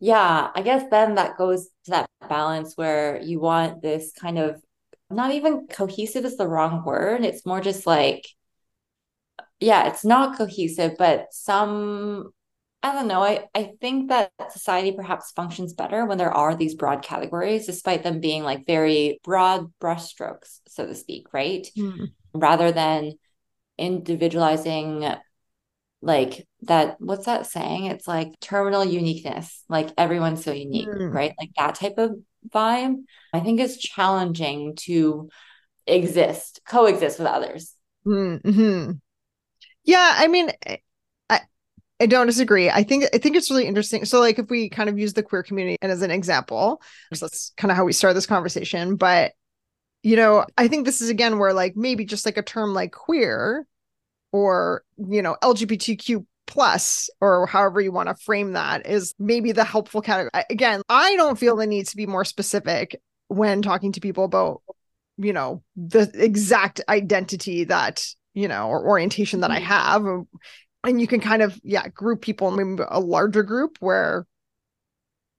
Yeah, 0.00 0.50
I 0.54 0.62
guess 0.62 0.84
then 0.90 1.16
that 1.16 1.36
goes 1.36 1.66
to 1.84 1.90
that 1.90 2.10
balance 2.28 2.76
where 2.76 3.20
you 3.20 3.40
want 3.40 3.82
this 3.82 4.12
kind 4.18 4.38
of 4.38 4.62
not 5.10 5.32
even 5.32 5.66
cohesive 5.66 6.24
is 6.24 6.36
the 6.36 6.48
wrong 6.48 6.84
word. 6.84 7.24
It's 7.24 7.44
more 7.44 7.60
just 7.60 7.86
like, 7.86 8.26
yeah, 9.58 9.88
it's 9.88 10.04
not 10.04 10.38
cohesive, 10.38 10.92
but 10.98 11.26
some 11.32 12.32
I 12.82 12.92
don't 12.92 13.08
know. 13.08 13.22
I, 13.22 13.46
I 13.54 13.72
think 13.80 14.08
that 14.08 14.32
society 14.50 14.92
perhaps 14.92 15.32
functions 15.32 15.74
better 15.74 16.06
when 16.06 16.16
there 16.16 16.32
are 16.32 16.54
these 16.54 16.74
broad 16.74 17.02
categories, 17.02 17.66
despite 17.66 18.02
them 18.02 18.20
being 18.20 18.42
like 18.42 18.66
very 18.66 19.20
broad 19.22 19.70
brushstrokes, 19.82 20.60
so 20.66 20.86
to 20.86 20.94
speak, 20.94 21.34
right? 21.34 21.68
Mm. 21.76 22.12
Rather 22.32 22.72
than 22.72 23.12
individualizing 23.80 25.12
like 26.02 26.46
that 26.62 27.00
what's 27.00 27.26
that 27.26 27.46
saying? 27.46 27.86
It's 27.86 28.06
like 28.06 28.38
terminal 28.40 28.84
uniqueness 28.84 29.64
like 29.68 29.90
everyone's 29.98 30.44
so 30.44 30.52
unique 30.52 30.88
mm. 30.88 31.12
right? 31.12 31.34
Like 31.38 31.50
that 31.56 31.74
type 31.74 31.98
of 31.98 32.12
vibe 32.48 32.96
i 33.34 33.40
think 33.40 33.60
is 33.60 33.76
challenging 33.76 34.74
to 34.74 35.28
exist 35.86 36.60
coexist 36.66 37.18
with 37.18 37.28
others. 37.28 37.74
Mm-hmm. 38.06 38.92
yeah 39.84 40.14
i 40.16 40.26
mean 40.26 40.50
i 41.28 41.40
i 42.00 42.06
don't 42.06 42.26
disagree. 42.26 42.70
I 42.70 42.82
think 42.82 43.04
i 43.12 43.18
think 43.18 43.36
it's 43.36 43.50
really 43.50 43.66
interesting. 43.66 44.06
So 44.06 44.20
like 44.20 44.38
if 44.38 44.48
we 44.48 44.70
kind 44.70 44.88
of 44.88 44.98
use 44.98 45.12
the 45.12 45.22
queer 45.22 45.42
community 45.42 45.76
and 45.82 45.92
as 45.92 46.00
an 46.00 46.10
example 46.10 46.80
so 47.12 47.26
that's 47.26 47.52
kind 47.58 47.70
of 47.70 47.76
how 47.76 47.84
we 47.84 47.92
start 47.92 48.14
this 48.14 48.26
conversation 48.26 48.96
but 48.96 49.32
you 50.02 50.16
know 50.16 50.46
i 50.56 50.66
think 50.66 50.86
this 50.86 51.02
is 51.02 51.10
again 51.10 51.38
where 51.38 51.52
like 51.52 51.76
maybe 51.76 52.06
just 52.06 52.24
like 52.24 52.38
a 52.38 52.42
term 52.42 52.72
like 52.72 52.92
queer 52.92 53.66
or 54.32 54.82
you 54.96 55.22
know 55.22 55.36
lgbtq 55.42 56.24
plus 56.46 57.08
or 57.20 57.46
however 57.46 57.80
you 57.80 57.92
want 57.92 58.08
to 58.08 58.14
frame 58.16 58.52
that 58.52 58.84
is 58.86 59.14
maybe 59.18 59.52
the 59.52 59.64
helpful 59.64 60.00
category 60.00 60.30
again 60.50 60.82
i 60.88 61.14
don't 61.16 61.38
feel 61.38 61.56
the 61.56 61.66
need 61.66 61.86
to 61.86 61.96
be 61.96 62.06
more 62.06 62.24
specific 62.24 63.00
when 63.28 63.62
talking 63.62 63.92
to 63.92 64.00
people 64.00 64.24
about 64.24 64.62
you 65.16 65.32
know 65.32 65.62
the 65.76 66.10
exact 66.14 66.80
identity 66.88 67.64
that 67.64 68.04
you 68.34 68.48
know 68.48 68.68
or 68.68 68.84
orientation 68.88 69.40
that 69.40 69.50
i 69.50 69.60
mm-hmm. 69.60 69.66
have 69.66 70.06
and 70.84 71.00
you 71.00 71.06
can 71.06 71.20
kind 71.20 71.42
of 71.42 71.58
yeah 71.62 71.86
group 71.88 72.20
people 72.20 72.58
in 72.58 72.78
a 72.88 73.00
larger 73.00 73.42
group 73.42 73.76
where 73.80 74.26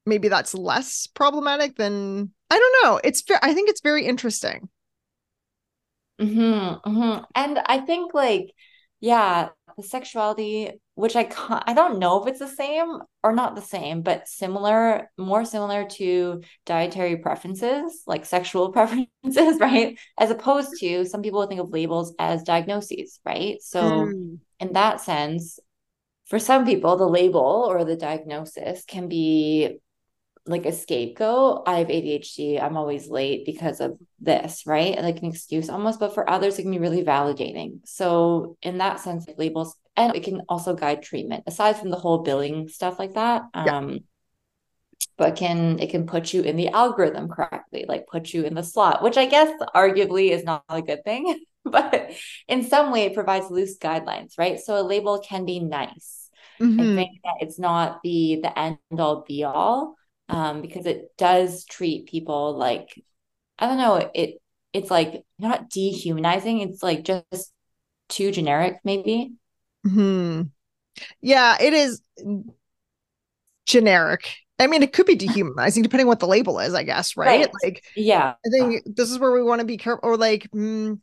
maybe 0.06 0.28
that's 0.28 0.54
less 0.54 1.08
problematic 1.08 1.76
than 1.76 2.32
i 2.50 2.58
don't 2.58 2.84
know 2.84 3.00
it's 3.04 3.24
i 3.42 3.54
think 3.54 3.70
it's 3.70 3.82
very 3.82 4.06
interesting 4.06 4.70
mm-hmm, 6.20 6.90
mm-hmm. 6.90 7.24
and 7.36 7.60
i 7.66 7.80
think 7.80 8.14
like 8.14 8.52
yeah 9.02 9.50
the 9.78 9.84
sexuality 9.84 10.72
which 10.96 11.16
i 11.16 11.24
can't 11.24 11.64
i 11.66 11.74
don't 11.74 12.00
know 12.00 12.22
if 12.22 12.28
it's 12.28 12.40
the 12.40 12.48
same 12.48 13.00
or 13.24 13.34
not 13.34 13.56
the 13.56 13.62
same 13.62 14.02
but 14.02 14.28
similar 14.28 15.10
more 15.18 15.44
similar 15.44 15.86
to 15.86 16.42
dietary 16.66 17.18
preferences 17.18 18.04
like 18.06 18.26
sexual 18.26 18.72
preferences 18.74 19.60
right 19.60 20.00
as 20.18 20.30
opposed 20.30 20.80
to 20.80 21.04
some 21.06 21.22
people 21.22 21.46
think 21.48 21.60
of 21.60 21.72
labels 21.72 22.14
as 22.20 22.44
diagnoses 22.44 23.20
right 23.26 23.62
so 23.62 23.82
mm. 23.82 24.38
in 24.60 24.74
that 24.74 25.02
sense 25.02 25.60
for 26.28 26.40
some 26.40 26.66
people 26.66 26.96
the 26.96 27.06
label 27.06 27.66
or 27.68 27.84
the 27.84 27.98
diagnosis 27.98 28.86
can 28.86 29.08
be 29.08 29.80
like 30.46 30.66
a 30.66 30.72
scapegoat. 30.72 31.64
I 31.68 31.80
have 31.80 31.88
ADHD. 31.88 32.62
I'm 32.62 32.78
always 32.78 33.08
late 33.08 33.46
because 33.46 33.80
of 33.80 33.98
this, 34.20 34.64
right? 34.66 35.00
Like 35.00 35.20
an 35.20 35.26
excuse 35.26 35.70
almost. 35.70 36.00
But 36.00 36.14
for 36.14 36.30
others, 36.30 36.58
it 36.58 36.64
can 36.64 36.72
be 36.72 36.80
really 36.80 37.04
validating. 37.04 37.80
So, 37.86 38.58
in 38.62 38.80
that 38.80 39.00
sense, 39.00 39.28
labels 39.38 39.76
and 39.96 40.16
it 40.16 40.24
can 40.24 40.42
also 40.48 40.74
guide 40.74 41.04
treatment 41.04 41.44
aside 41.48 41.78
from 41.78 41.90
the 41.90 41.98
whole 41.98 42.20
billing 42.20 42.68
stuff 42.70 42.98
like 42.98 43.14
that. 43.14 43.44
Yeah. 43.54 43.78
Um, 43.78 44.00
but 45.18 45.36
can 45.36 45.78
it 45.80 45.92
can 45.92 46.08
put 46.08 46.34
you 46.34 46.42
in 46.42 46.56
the 46.56 46.70
algorithm 46.70 47.28
correctly, 47.28 47.86
like 47.88 48.08
put 48.08 48.34
you 48.34 48.44
in 48.44 48.56
the 48.56 48.64
slot, 48.64 49.04
which 49.04 49.18
I 49.18 49.26
guess 49.26 49.52
arguably 49.76 50.32
is 50.32 50.44
not 50.44 50.64
a 50.70 50.82
good 50.82 51.04
thing, 51.04 51.44
but 51.66 52.12
in 52.48 52.64
some 52.64 52.92
way 52.92 53.04
it 53.04 53.14
provides 53.14 53.52
loose 53.52 53.78
guidelines, 53.78 54.38
right? 54.38 54.60
So 54.60 54.80
a 54.80 54.84
label 54.84 55.20
can 55.20 55.46
be 55.46 55.60
nice. 55.60 56.30
Mm-hmm. 56.60 56.80
I 56.80 56.84
think 56.96 57.20
that 57.24 57.36
it's 57.42 57.60
not 57.60 58.02
the 58.04 58.40
the 58.42 58.58
end 58.58 58.78
all 58.98 59.24
be 59.28 59.44
all 59.44 59.96
um, 60.32 60.62
because 60.62 60.86
it 60.86 61.12
does 61.18 61.66
treat 61.66 62.08
people 62.08 62.58
like 62.58 62.90
I 63.60 63.68
don't 63.68 63.78
know 63.78 64.10
it 64.16 64.42
it's 64.74 64.90
like 64.90 65.24
not 65.38 65.70
dehumanizing, 65.70 66.62
it's 66.62 66.82
like 66.82 67.04
just 67.04 67.52
too 68.10 68.32
generic, 68.32 68.80
maybe. 68.84 69.34
Hmm. 69.86 70.44
Yeah, 71.22 71.58
it 71.62 71.74
is 71.74 72.02
generic. 73.66 74.34
I 74.60 74.68
mean, 74.68 74.84
it 74.84 74.94
could 74.94 75.06
be 75.06 75.16
dehumanizing 75.18 75.84
depending 75.84 76.06
on 76.06 76.10
what 76.10 76.20
the 76.20 76.28
label 76.28 76.60
is, 76.60 76.74
I 76.74 76.84
guess, 76.84 77.18
right? 77.18 77.42
right. 77.42 77.52
Like, 77.64 77.84
yeah, 77.96 78.36
I 78.46 78.50
think 78.50 78.84
this 78.86 79.12
is 79.12 79.20
where 79.20 79.32
we 79.32 79.44
want 79.44 79.60
to 79.60 79.66
be 79.66 79.78
careful. 79.78 80.10
Or 80.10 80.18
like, 80.18 80.50
mm, 80.52 81.00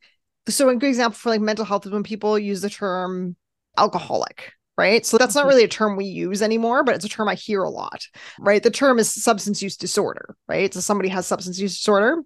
so 0.48 0.68
a 0.68 0.76
good 0.76 0.88
example 0.88 1.18
for 1.18 1.30
like 1.30 1.40
mental 1.40 1.64
health 1.64 1.86
is 1.86 1.92
when 1.92 2.02
people 2.02 2.38
use 2.38 2.60
the 2.60 2.70
term 2.70 3.36
alcoholic, 3.76 4.52
right? 4.78 5.04
So 5.04 5.18
that's 5.18 5.34
not 5.34 5.42
mm-hmm. 5.42 5.48
really 5.48 5.64
a 5.64 5.68
term 5.68 5.96
we 5.96 6.04
use 6.04 6.40
anymore, 6.40 6.84
but 6.84 6.94
it's 6.94 7.04
a 7.04 7.08
term 7.08 7.28
I 7.28 7.34
hear 7.34 7.64
a 7.64 7.68
lot, 7.68 8.06
right? 8.38 8.62
The 8.62 8.70
term 8.70 9.00
is 9.00 9.12
substance 9.12 9.60
use 9.60 9.76
disorder, 9.76 10.36
right? 10.46 10.72
So 10.72 10.78
somebody 10.78 11.08
has 11.08 11.26
substance 11.26 11.58
use 11.58 11.76
disorder. 11.76 12.22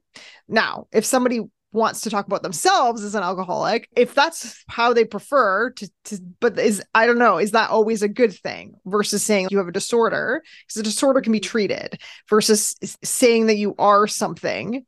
Now, 0.48 0.86
if 0.92 1.06
somebody 1.06 1.40
wants 1.72 2.02
to 2.02 2.10
talk 2.10 2.26
about 2.26 2.42
themselves 2.42 3.02
as 3.02 3.14
an 3.14 3.22
alcoholic, 3.22 3.88
if 3.96 4.14
that's 4.14 4.62
how 4.68 4.92
they 4.92 5.06
prefer 5.06 5.70
to, 5.70 5.90
to 6.04 6.18
but 6.40 6.58
is 6.58 6.82
I 6.94 7.06
don't 7.06 7.18
know, 7.18 7.38
is 7.38 7.52
that 7.52 7.70
always 7.70 8.02
a 8.02 8.08
good 8.08 8.34
thing 8.34 8.74
versus 8.84 9.24
saying 9.24 9.48
you 9.50 9.56
have 9.56 9.68
a 9.68 9.72
disorder? 9.72 10.42
Because 10.66 10.80
a 10.80 10.82
disorder 10.82 11.22
can 11.22 11.32
be 11.32 11.40
treated 11.40 11.98
versus 12.28 12.76
saying 13.02 13.46
that 13.46 13.56
you 13.56 13.74
are 13.78 14.06
something 14.06 14.84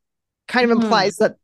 kind 0.49 0.71
of 0.71 0.76
mm-hmm. 0.76 0.85
implies 0.85 1.16
that 1.16 1.37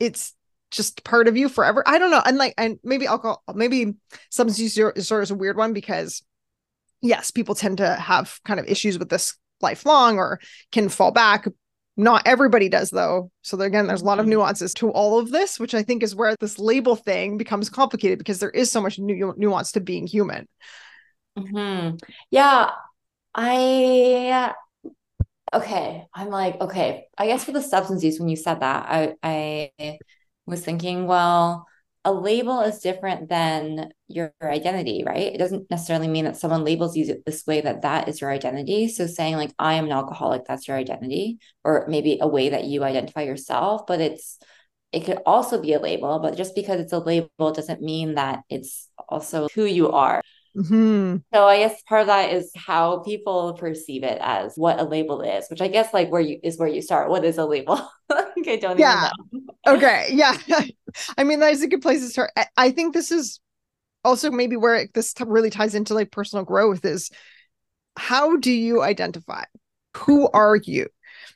it's 0.00 0.34
just 0.72 1.04
part 1.04 1.28
of 1.28 1.36
you 1.36 1.48
forever. 1.48 1.84
I 1.86 1.98
don't 1.98 2.10
know. 2.10 2.22
And 2.24 2.38
like, 2.38 2.54
and 2.58 2.78
maybe 2.82 3.06
alcohol, 3.06 3.42
maybe 3.54 3.94
substance 4.30 4.58
use 4.58 4.74
disorder 4.74 4.98
is 4.98 5.06
sort 5.06 5.22
of 5.22 5.30
a 5.30 5.34
weird 5.34 5.56
one 5.56 5.72
because 5.72 6.22
yes, 7.00 7.30
people 7.30 7.54
tend 7.54 7.78
to 7.78 7.94
have 7.94 8.40
kind 8.44 8.58
of 8.58 8.66
issues 8.66 8.98
with 8.98 9.10
this 9.10 9.36
lifelong 9.60 10.18
or 10.18 10.40
can 10.72 10.88
fall 10.88 11.12
back. 11.12 11.46
Not 11.96 12.22
everybody 12.26 12.70
does 12.70 12.90
though. 12.90 13.30
So 13.42 13.60
again, 13.60 13.86
there's 13.86 14.00
a 14.00 14.06
lot 14.06 14.18
of 14.18 14.24
mm-hmm. 14.24 14.30
nuances 14.30 14.72
to 14.74 14.90
all 14.90 15.18
of 15.18 15.30
this, 15.30 15.60
which 15.60 15.74
I 15.74 15.82
think 15.82 16.02
is 16.02 16.14
where 16.14 16.34
this 16.40 16.58
label 16.58 16.96
thing 16.96 17.36
becomes 17.36 17.68
complicated 17.68 18.18
because 18.18 18.38
there 18.38 18.50
is 18.50 18.72
so 18.72 18.80
much 18.80 18.98
nu- 18.98 19.34
nuance 19.36 19.72
to 19.72 19.80
being 19.80 20.06
human. 20.06 20.48
Mm-hmm. 21.38 21.96
Yeah, 22.30 22.70
I 23.34 24.52
okay. 25.52 26.06
I'm 26.14 26.28
like 26.28 26.60
okay. 26.62 27.06
I 27.18 27.26
guess 27.26 27.44
for 27.44 27.52
the 27.52 27.62
substance 27.62 28.02
use, 28.02 28.18
when 28.18 28.28
you 28.30 28.36
said 28.36 28.60
that, 28.60 28.86
I 28.88 29.14
I 29.22 29.98
was 30.46 30.64
thinking, 30.64 31.06
well, 31.06 31.66
a 32.04 32.12
label 32.12 32.60
is 32.60 32.80
different 32.80 33.28
than 33.28 33.90
your 34.08 34.34
identity, 34.42 35.04
right? 35.06 35.32
It 35.32 35.38
doesn't 35.38 35.70
necessarily 35.70 36.08
mean 36.08 36.24
that 36.24 36.36
someone 36.36 36.64
labels 36.64 36.96
you 36.96 37.22
this 37.24 37.46
way 37.46 37.60
that 37.60 37.82
that 37.82 38.08
is 38.08 38.20
your 38.20 38.30
identity. 38.30 38.88
So 38.88 39.06
saying 39.06 39.36
like 39.36 39.52
I 39.58 39.74
am 39.74 39.84
an 39.84 39.92
alcoholic, 39.92 40.44
that's 40.44 40.66
your 40.66 40.76
identity, 40.76 41.38
or 41.62 41.86
maybe 41.88 42.18
a 42.20 42.26
way 42.26 42.48
that 42.48 42.64
you 42.64 42.82
identify 42.82 43.22
yourself, 43.22 43.86
but 43.86 44.00
it's 44.00 44.38
it 44.90 45.04
could 45.06 45.20
also 45.24 45.60
be 45.60 45.72
a 45.72 45.80
label, 45.80 46.18
but 46.18 46.36
just 46.36 46.54
because 46.54 46.78
it's 46.78 46.92
a 46.92 46.98
label 46.98 47.52
doesn't 47.52 47.80
mean 47.80 48.16
that 48.16 48.40
it's 48.50 48.88
also 49.08 49.48
who 49.54 49.64
you 49.64 49.90
are. 49.90 50.20
Mm-hmm. 50.56 51.16
So 51.32 51.46
I 51.46 51.58
guess 51.58 51.82
part 51.82 52.02
of 52.02 52.06
that 52.08 52.32
is 52.32 52.50
how 52.54 52.98
people 52.98 53.54
perceive 53.54 54.04
it 54.04 54.18
as 54.20 54.54
what 54.56 54.78
a 54.78 54.84
label 54.84 55.22
is, 55.22 55.48
which 55.48 55.62
I 55.62 55.68
guess 55.68 55.94
like 55.94 56.10
where 56.10 56.20
you 56.20 56.38
is 56.42 56.58
where 56.58 56.68
you 56.68 56.82
start. 56.82 57.08
What 57.08 57.24
is 57.24 57.38
a 57.38 57.46
label? 57.46 57.80
I 58.10 58.56
don't 58.56 58.78
yeah. 58.78 59.10
even 59.30 59.46
know. 59.46 59.54
okay. 59.76 60.08
Yeah. 60.10 60.36
I 61.16 61.24
mean, 61.24 61.40
that's 61.40 61.62
a 61.62 61.68
good 61.68 61.82
place 61.82 62.00
to 62.00 62.08
start. 62.08 62.30
I 62.56 62.70
think 62.70 62.92
this 62.92 63.10
is 63.10 63.40
also 64.04 64.30
maybe 64.30 64.56
where 64.56 64.86
this 64.92 65.14
really 65.24 65.50
ties 65.50 65.74
into 65.74 65.94
like 65.94 66.10
personal 66.10 66.44
growth 66.44 66.84
is 66.84 67.10
how 67.96 68.36
do 68.36 68.50
you 68.50 68.82
identify? 68.82 69.44
Who 69.98 70.28
are 70.30 70.56
you? 70.56 70.88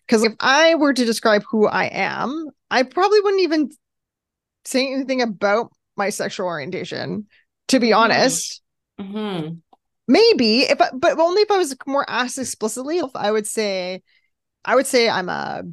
Because 0.07 0.25
if 0.25 0.35
I 0.41 0.75
were 0.75 0.93
to 0.93 1.05
describe 1.05 1.43
who 1.51 1.67
I 1.67 1.85
am, 1.87 2.49
I 2.71 2.83
probably 2.83 3.21
wouldn't 3.21 3.43
even 3.43 3.71
say 4.65 4.93
anything 4.93 5.23
about 5.23 5.73
my 5.97 6.11
sexual 6.11 6.47
orientation, 6.47 7.27
to 7.69 7.81
be 7.81 7.89
mm-hmm. 7.89 7.99
honest. 7.99 8.63
Mm-hmm. 9.01 9.57
Maybe 10.09 10.61
if, 10.61 10.81
I, 10.81 10.91
but 10.93 11.19
only 11.19 11.43
if 11.43 11.51
I 11.51 11.59
was 11.59 11.77
more 11.87 12.09
asked 12.09 12.39
explicitly. 12.39 12.99
If 12.99 13.11
I 13.15 13.31
would 13.31 13.47
say, 13.47 14.03
I 14.65 14.75
would 14.75 14.87
say 14.87 15.09
I'm 15.09 15.29
a 15.29 15.65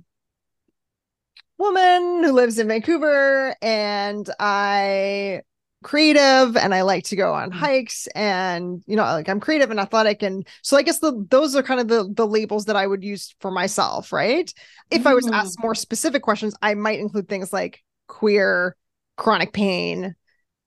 woman 1.57 2.23
who 2.23 2.31
lives 2.31 2.57
in 2.57 2.67
Vancouver, 2.67 3.55
and 3.61 4.27
I 4.39 5.41
creative 5.83 6.57
and 6.57 6.73
I 6.73 6.81
like 6.81 7.03
to 7.05 7.15
go 7.15 7.33
on 7.33 7.51
mm-hmm. 7.51 7.59
hikes 7.59 8.07
and 8.15 8.81
you 8.87 8.95
know 8.95 9.03
like 9.03 9.29
I'm 9.29 9.39
creative 9.39 9.69
and 9.69 9.79
athletic 9.79 10.23
and 10.23 10.47
so 10.63 10.77
I 10.77 10.81
guess 10.81 10.99
the 10.99 11.25
those 11.29 11.55
are 11.55 11.61
kind 11.61 11.79
of 11.79 11.87
the 11.87 12.11
the 12.11 12.25
labels 12.25 12.65
that 12.65 12.75
I 12.75 12.87
would 12.87 13.03
use 13.03 13.35
for 13.39 13.51
myself 13.51 14.11
right 14.11 14.51
if 14.89 14.99
mm-hmm. 14.99 15.07
I 15.07 15.13
was 15.13 15.27
asked 15.27 15.57
mm-hmm. 15.57 15.67
more 15.67 15.75
specific 15.75 16.23
questions 16.23 16.55
I 16.61 16.73
might 16.73 16.99
include 16.99 17.27
things 17.27 17.53
like 17.53 17.83
queer 18.07 18.75
chronic 19.17 19.53
pain 19.53 20.15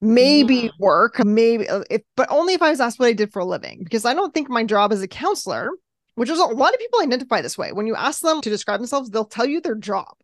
maybe 0.01 0.71
work 0.79 1.25
maybe 1.25 1.69
uh, 1.69 1.83
if 1.91 2.03
but 2.17 2.31
only 2.31 2.53
if 2.53 2.61
i 2.61 2.71
was 2.71 2.81
asked 2.81 2.99
what 2.99 3.07
i 3.07 3.13
did 3.13 3.33
for 3.33 3.41
a 3.41 3.45
living 3.45 3.83
because 3.83 4.05
i 4.05 4.13
don't 4.13 4.35
think 4.35 4.49
my 4.49 4.63
job 4.63 4.93
as 4.93 5.01
a 5.03 5.09
counselor 5.09 5.71
which 6.17 6.31
is 6.31 6.39
a 6.39 6.45
lot 6.45 6.73
of 6.73 6.81
people 6.81 7.03
identify 7.03 7.43
this 7.43 7.59
way. 7.59 7.73
When 7.73 7.87
you 7.87 7.95
ask 7.95 8.23
them 8.23 8.41
to 8.41 8.51
describe 8.51 8.81
themselves 8.81 9.11
they'll 9.11 9.25
tell 9.25 9.47
you 9.47 9.61
their 9.61 9.75
job 9.75 10.15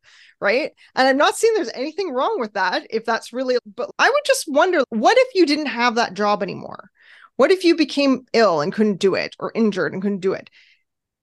right? 0.40 0.72
And 0.96 1.06
i'm 1.06 1.16
not 1.16 1.36
saying 1.36 1.54
there's 1.54 1.70
anything 1.70 2.10
wrong 2.10 2.40
with 2.40 2.54
that 2.54 2.86
if 2.90 3.04
that's 3.04 3.32
really 3.32 3.56
but 3.76 3.90
i 3.98 4.10
would 4.10 4.22
just 4.26 4.44
wonder 4.48 4.82
what 4.88 5.16
if 5.16 5.34
you 5.34 5.46
didn't 5.46 5.66
have 5.66 5.94
that 5.94 6.14
job 6.14 6.42
anymore? 6.42 6.90
What 7.36 7.50
if 7.50 7.64
you 7.64 7.76
became 7.76 8.26
ill 8.32 8.60
and 8.60 8.72
couldn't 8.72 9.00
do 9.00 9.14
it 9.14 9.34
or 9.38 9.52
injured 9.54 9.92
and 9.92 10.02
couldn't 10.02 10.20
do 10.20 10.32
it? 10.32 10.50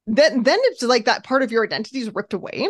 Then 0.08 0.44
then 0.44 0.60
it's 0.64 0.82
like 0.82 1.06
that 1.06 1.24
part 1.24 1.44
of 1.44 1.52
your 1.52 1.64
identity 1.64 2.00
is 2.00 2.14
ripped 2.14 2.34
away 2.34 2.68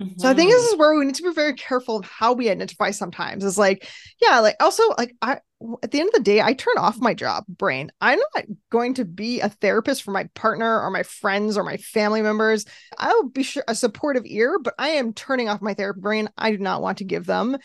Mm-hmm. 0.00 0.18
So 0.20 0.28
I 0.28 0.34
think 0.34 0.50
this 0.50 0.62
mm-hmm. 0.62 0.74
is 0.74 0.78
where 0.78 0.94
we 0.94 1.04
need 1.04 1.16
to 1.16 1.22
be 1.24 1.32
very 1.32 1.54
careful 1.54 1.96
of 1.96 2.04
how 2.04 2.32
we 2.32 2.48
identify 2.48 2.92
sometimes. 2.92 3.44
Is 3.44 3.58
like, 3.58 3.88
yeah, 4.22 4.38
like 4.38 4.56
also 4.60 4.82
like 4.96 5.14
I 5.20 5.40
at 5.82 5.90
the 5.90 5.98
end 5.98 6.08
of 6.08 6.14
the 6.14 6.20
day, 6.20 6.40
I 6.40 6.52
turn 6.52 6.78
off 6.78 7.00
my 7.00 7.14
job 7.14 7.44
brain. 7.48 7.90
I'm 8.00 8.20
not 8.34 8.44
going 8.70 8.94
to 8.94 9.04
be 9.04 9.40
a 9.40 9.48
therapist 9.48 10.04
for 10.04 10.12
my 10.12 10.24
partner 10.34 10.80
or 10.80 10.90
my 10.90 11.02
friends 11.02 11.56
or 11.56 11.64
my 11.64 11.78
family 11.78 12.22
members. 12.22 12.64
I'll 12.96 13.28
be 13.28 13.42
sure 13.42 13.64
a 13.66 13.74
supportive 13.74 14.24
ear, 14.24 14.60
but 14.60 14.74
I 14.78 14.90
am 14.90 15.12
turning 15.12 15.48
off 15.48 15.60
my 15.60 15.74
therapy 15.74 16.00
brain. 16.00 16.28
I 16.38 16.52
do 16.52 16.58
not 16.58 16.80
want 16.80 16.98
to 16.98 17.04
give 17.04 17.26
them 17.26 17.56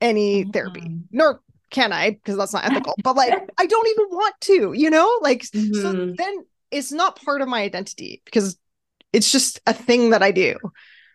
any 0.00 0.42
mm-hmm. 0.42 0.50
therapy, 0.50 0.98
nor 1.10 1.40
can 1.68 1.92
I, 1.92 2.10
because 2.10 2.38
that's 2.38 2.54
not 2.54 2.64
ethical. 2.64 2.94
but 3.02 3.16
like, 3.16 3.34
I 3.58 3.66
don't 3.66 3.88
even 3.88 4.06
want 4.10 4.34
to, 4.42 4.72
you 4.72 4.88
know, 4.88 5.18
like, 5.20 5.42
mm-hmm. 5.42 5.74
so 5.74 6.14
then 6.16 6.44
it's 6.70 6.90
not 6.90 7.22
part 7.22 7.42
of 7.42 7.48
my 7.48 7.60
identity 7.60 8.22
because 8.24 8.56
it's 9.12 9.30
just 9.30 9.60
a 9.66 9.74
thing 9.74 10.10
that 10.10 10.22
I 10.22 10.30
do 10.30 10.56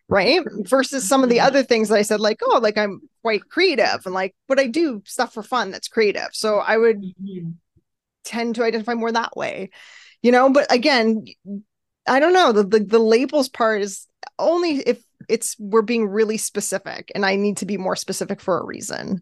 right 0.09 0.41
versus 0.61 1.07
some 1.07 1.23
of 1.23 1.29
the 1.29 1.37
mm-hmm. 1.37 1.47
other 1.47 1.63
things 1.63 1.89
that 1.89 1.95
i 1.95 2.01
said 2.01 2.19
like 2.19 2.39
oh 2.43 2.59
like 2.61 2.77
i'm 2.77 3.01
quite 3.21 3.47
creative 3.49 4.05
and 4.05 4.13
like 4.13 4.35
but 4.47 4.59
i 4.59 4.67
do 4.67 5.01
stuff 5.05 5.33
for 5.33 5.43
fun 5.43 5.71
that's 5.71 5.87
creative 5.87 6.29
so 6.31 6.57
i 6.59 6.77
would 6.77 7.01
mm-hmm. 7.01 7.49
tend 8.23 8.55
to 8.55 8.63
identify 8.63 8.93
more 8.93 9.11
that 9.11 9.35
way 9.35 9.69
you 10.21 10.31
know 10.31 10.49
but 10.49 10.71
again 10.71 11.25
i 12.07 12.19
don't 12.19 12.33
know 12.33 12.51
the, 12.51 12.63
the 12.63 12.79
the 12.79 12.99
labels 12.99 13.49
part 13.49 13.81
is 13.81 14.07
only 14.39 14.77
if 14.77 15.01
it's 15.27 15.55
we're 15.59 15.81
being 15.81 16.07
really 16.07 16.37
specific 16.37 17.11
and 17.13 17.25
i 17.25 17.35
need 17.35 17.57
to 17.57 17.65
be 17.65 17.77
more 17.77 17.95
specific 17.95 18.39
for 18.39 18.59
a 18.59 18.65
reason 18.65 19.21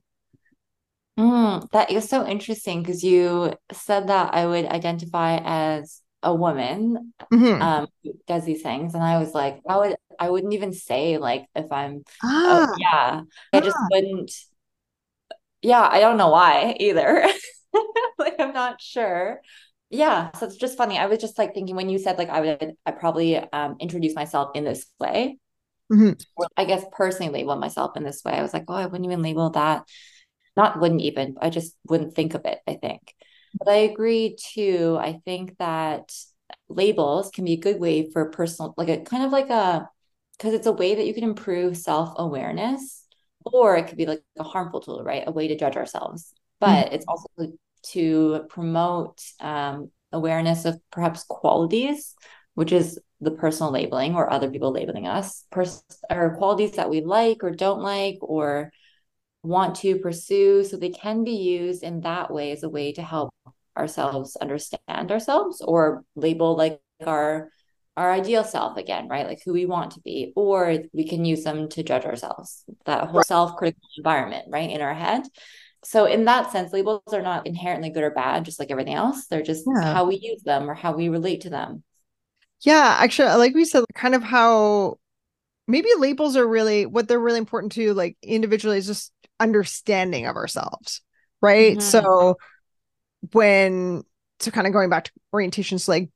mm, 1.18 1.70
that 1.72 1.89
is 1.89 2.08
so 2.08 2.27
interesting 2.27 2.84
because 2.84 3.04
you 3.04 3.54
said 3.72 4.08
that 4.08 4.36
i 4.36 4.46
would 4.46 4.65
identify 4.65 5.39
as 5.44 6.01
a 6.25 6.34
woman 6.34 7.13
mm-hmm. 7.32 7.62
um 7.62 7.88
does 8.27 8.44
these 8.46 8.63
things 8.63 8.96
and 8.96 9.03
i 9.03 9.20
was 9.20 9.34
like 9.34 9.62
i 9.70 9.77
would 9.77 9.96
i 10.20 10.29
wouldn't 10.29 10.53
even 10.53 10.74
say 10.74 11.17
like 11.17 11.46
if 11.55 11.72
i'm 11.72 12.03
oh, 12.24 12.67
ah. 12.67 12.67
oh, 12.67 12.75
yeah 12.79 13.22
i 13.53 13.60
just 13.62 13.77
ah. 13.79 13.88
wouldn't 13.91 14.32
yeah 15.62 15.88
i 15.89 16.00
don't 16.00 16.17
know 16.17 16.29
why 16.29 16.75
either 16.79 17.25
like 18.17 18.34
i'm 18.39 18.53
not 18.53 18.82
sure 18.82 19.39
yeah 19.91 20.32
so 20.32 20.48
it's 20.48 20.58
just 20.58 20.77
funny 20.77 20.98
i 20.98 21.05
was 21.05 21.20
just 21.20 21.38
like 21.38 21.53
thinking 21.53 21.75
when 21.75 21.89
you 21.89 22.00
said 22.00 22.17
like 22.17 22.29
i 22.29 22.41
would 22.41 22.74
i 22.88 22.91
probably 22.91 23.38
um 23.38 23.75
introduce 23.79 24.15
myself 24.15 24.50
in 24.55 24.63
this 24.63 24.88
way 25.00 25.38
mm-hmm. 25.94 26.13
i 26.58 26.65
guess 26.65 26.84
personally 26.91 27.32
label 27.32 27.55
myself 27.55 27.96
in 27.96 28.03
this 28.03 28.24
way 28.25 28.34
i 28.34 28.41
was 28.41 28.53
like 28.53 28.65
oh 28.67 28.74
i 28.74 28.88
wouldn't 28.88 29.05
even 29.05 29.22
label 29.22 29.51
that 29.51 29.84
not 30.58 30.79
wouldn't 30.79 31.01
even 31.01 31.36
i 31.39 31.51
just 31.51 31.75
wouldn't 31.88 32.15
think 32.15 32.34
of 32.34 32.46
it 32.46 32.58
i 32.67 32.74
think 32.74 33.13
but 33.57 33.67
I 33.69 33.77
agree 33.77 34.38
too. 34.39 34.97
I 35.00 35.21
think 35.25 35.57
that 35.57 36.13
labels 36.69 37.29
can 37.31 37.45
be 37.45 37.53
a 37.53 37.57
good 37.57 37.79
way 37.79 38.09
for 38.12 38.29
personal, 38.29 38.74
like 38.77 38.89
a 38.89 39.01
kind 39.01 39.24
of 39.24 39.31
like 39.31 39.50
a, 39.50 39.89
because 40.38 40.53
it's 40.53 40.67
a 40.67 40.71
way 40.71 40.95
that 40.95 41.05
you 41.05 41.13
can 41.13 41.24
improve 41.24 41.77
self 41.77 42.13
awareness, 42.17 43.05
or 43.45 43.77
it 43.77 43.88
could 43.88 43.97
be 43.97 44.05
like 44.05 44.24
a 44.38 44.43
harmful 44.43 44.81
tool, 44.81 45.03
right? 45.03 45.24
A 45.25 45.31
way 45.31 45.47
to 45.47 45.57
judge 45.57 45.77
ourselves. 45.77 46.33
But 46.59 46.85
mm-hmm. 46.85 46.95
it's 46.95 47.05
also 47.07 47.27
to 47.91 48.45
promote 48.50 49.21
um, 49.39 49.91
awareness 50.12 50.65
of 50.65 50.79
perhaps 50.91 51.24
qualities, 51.24 52.15
which 52.55 52.71
is 52.71 53.00
the 53.21 53.31
personal 53.31 53.71
labeling 53.71 54.15
or 54.15 54.31
other 54.31 54.50
people 54.50 54.71
labeling 54.71 55.07
us, 55.07 55.45
pers- 55.51 55.83
or 56.09 56.35
qualities 56.38 56.74
that 56.74 56.89
we 56.89 57.01
like 57.01 57.43
or 57.43 57.51
don't 57.51 57.81
like, 57.81 58.17
or 58.21 58.71
want 59.45 59.75
to 59.77 59.97
pursue. 59.99 60.63
So 60.63 60.77
they 60.77 60.89
can 60.89 61.23
be 61.23 61.35
used 61.35 61.83
in 61.83 62.01
that 62.01 62.31
way 62.31 62.51
as 62.51 62.63
a 62.63 62.69
way 62.69 62.91
to 62.93 63.01
help 63.01 63.33
ourselves 63.77 64.35
understand 64.37 65.11
ourselves 65.11 65.61
or 65.61 66.03
label 66.15 66.55
like 66.55 66.81
our 67.05 67.49
our 67.97 68.11
ideal 68.11 68.43
self 68.43 68.77
again, 68.77 69.07
right? 69.07 69.25
Like 69.25 69.41
who 69.43 69.53
we 69.53 69.65
want 69.65 69.91
to 69.91 70.01
be, 70.01 70.33
or 70.35 70.79
we 70.91 71.07
can 71.07 71.23
use 71.23 71.43
them 71.43 71.69
to 71.69 71.83
judge 71.83 72.03
ourselves. 72.03 72.65
That 72.85 73.07
whole 73.07 73.19
right. 73.19 73.25
self-critical 73.25 73.87
environment, 73.97 74.47
right, 74.49 74.69
in 74.69 74.81
our 74.81 74.93
head. 74.93 75.23
So 75.85 76.05
in 76.05 76.25
that 76.25 76.51
sense, 76.51 76.73
labels 76.73 77.13
are 77.13 77.21
not 77.21 77.47
inherently 77.47 77.91
good 77.91 78.03
or 78.03 78.11
bad, 78.11 78.43
just 78.43 78.59
like 78.59 78.69
everything 78.69 78.95
else. 78.95 79.27
They're 79.27 79.43
just 79.43 79.65
yeah. 79.65 79.93
how 79.93 80.05
we 80.05 80.17
use 80.17 80.41
them 80.43 80.69
or 80.69 80.73
how 80.73 80.93
we 80.93 81.07
relate 81.07 81.41
to 81.41 81.49
them. 81.49 81.83
Yeah, 82.61 82.97
actually, 82.99 83.29
like 83.35 83.53
we 83.53 83.63
said, 83.63 83.85
kind 83.93 84.15
of 84.15 84.23
how 84.23 84.97
maybe 85.67 85.89
labels 85.97 86.35
are 86.35 86.47
really 86.47 86.85
what 86.85 87.07
they're 87.07 87.19
really 87.19 87.39
important 87.39 87.71
to 87.73 87.93
like 87.93 88.17
individually 88.21 88.77
is 88.77 88.87
just 88.87 89.11
understanding 89.39 90.25
of 90.25 90.36
ourselves, 90.36 91.01
right? 91.42 91.77
Mm-hmm. 91.77 91.82
So 91.82 92.38
when 93.32 94.04
so 94.39 94.51
kind 94.51 94.68
of 94.68 94.74
going 94.74 94.89
back 94.89 95.06
to 95.06 95.12
orientations, 95.34 95.88
like 95.88 96.10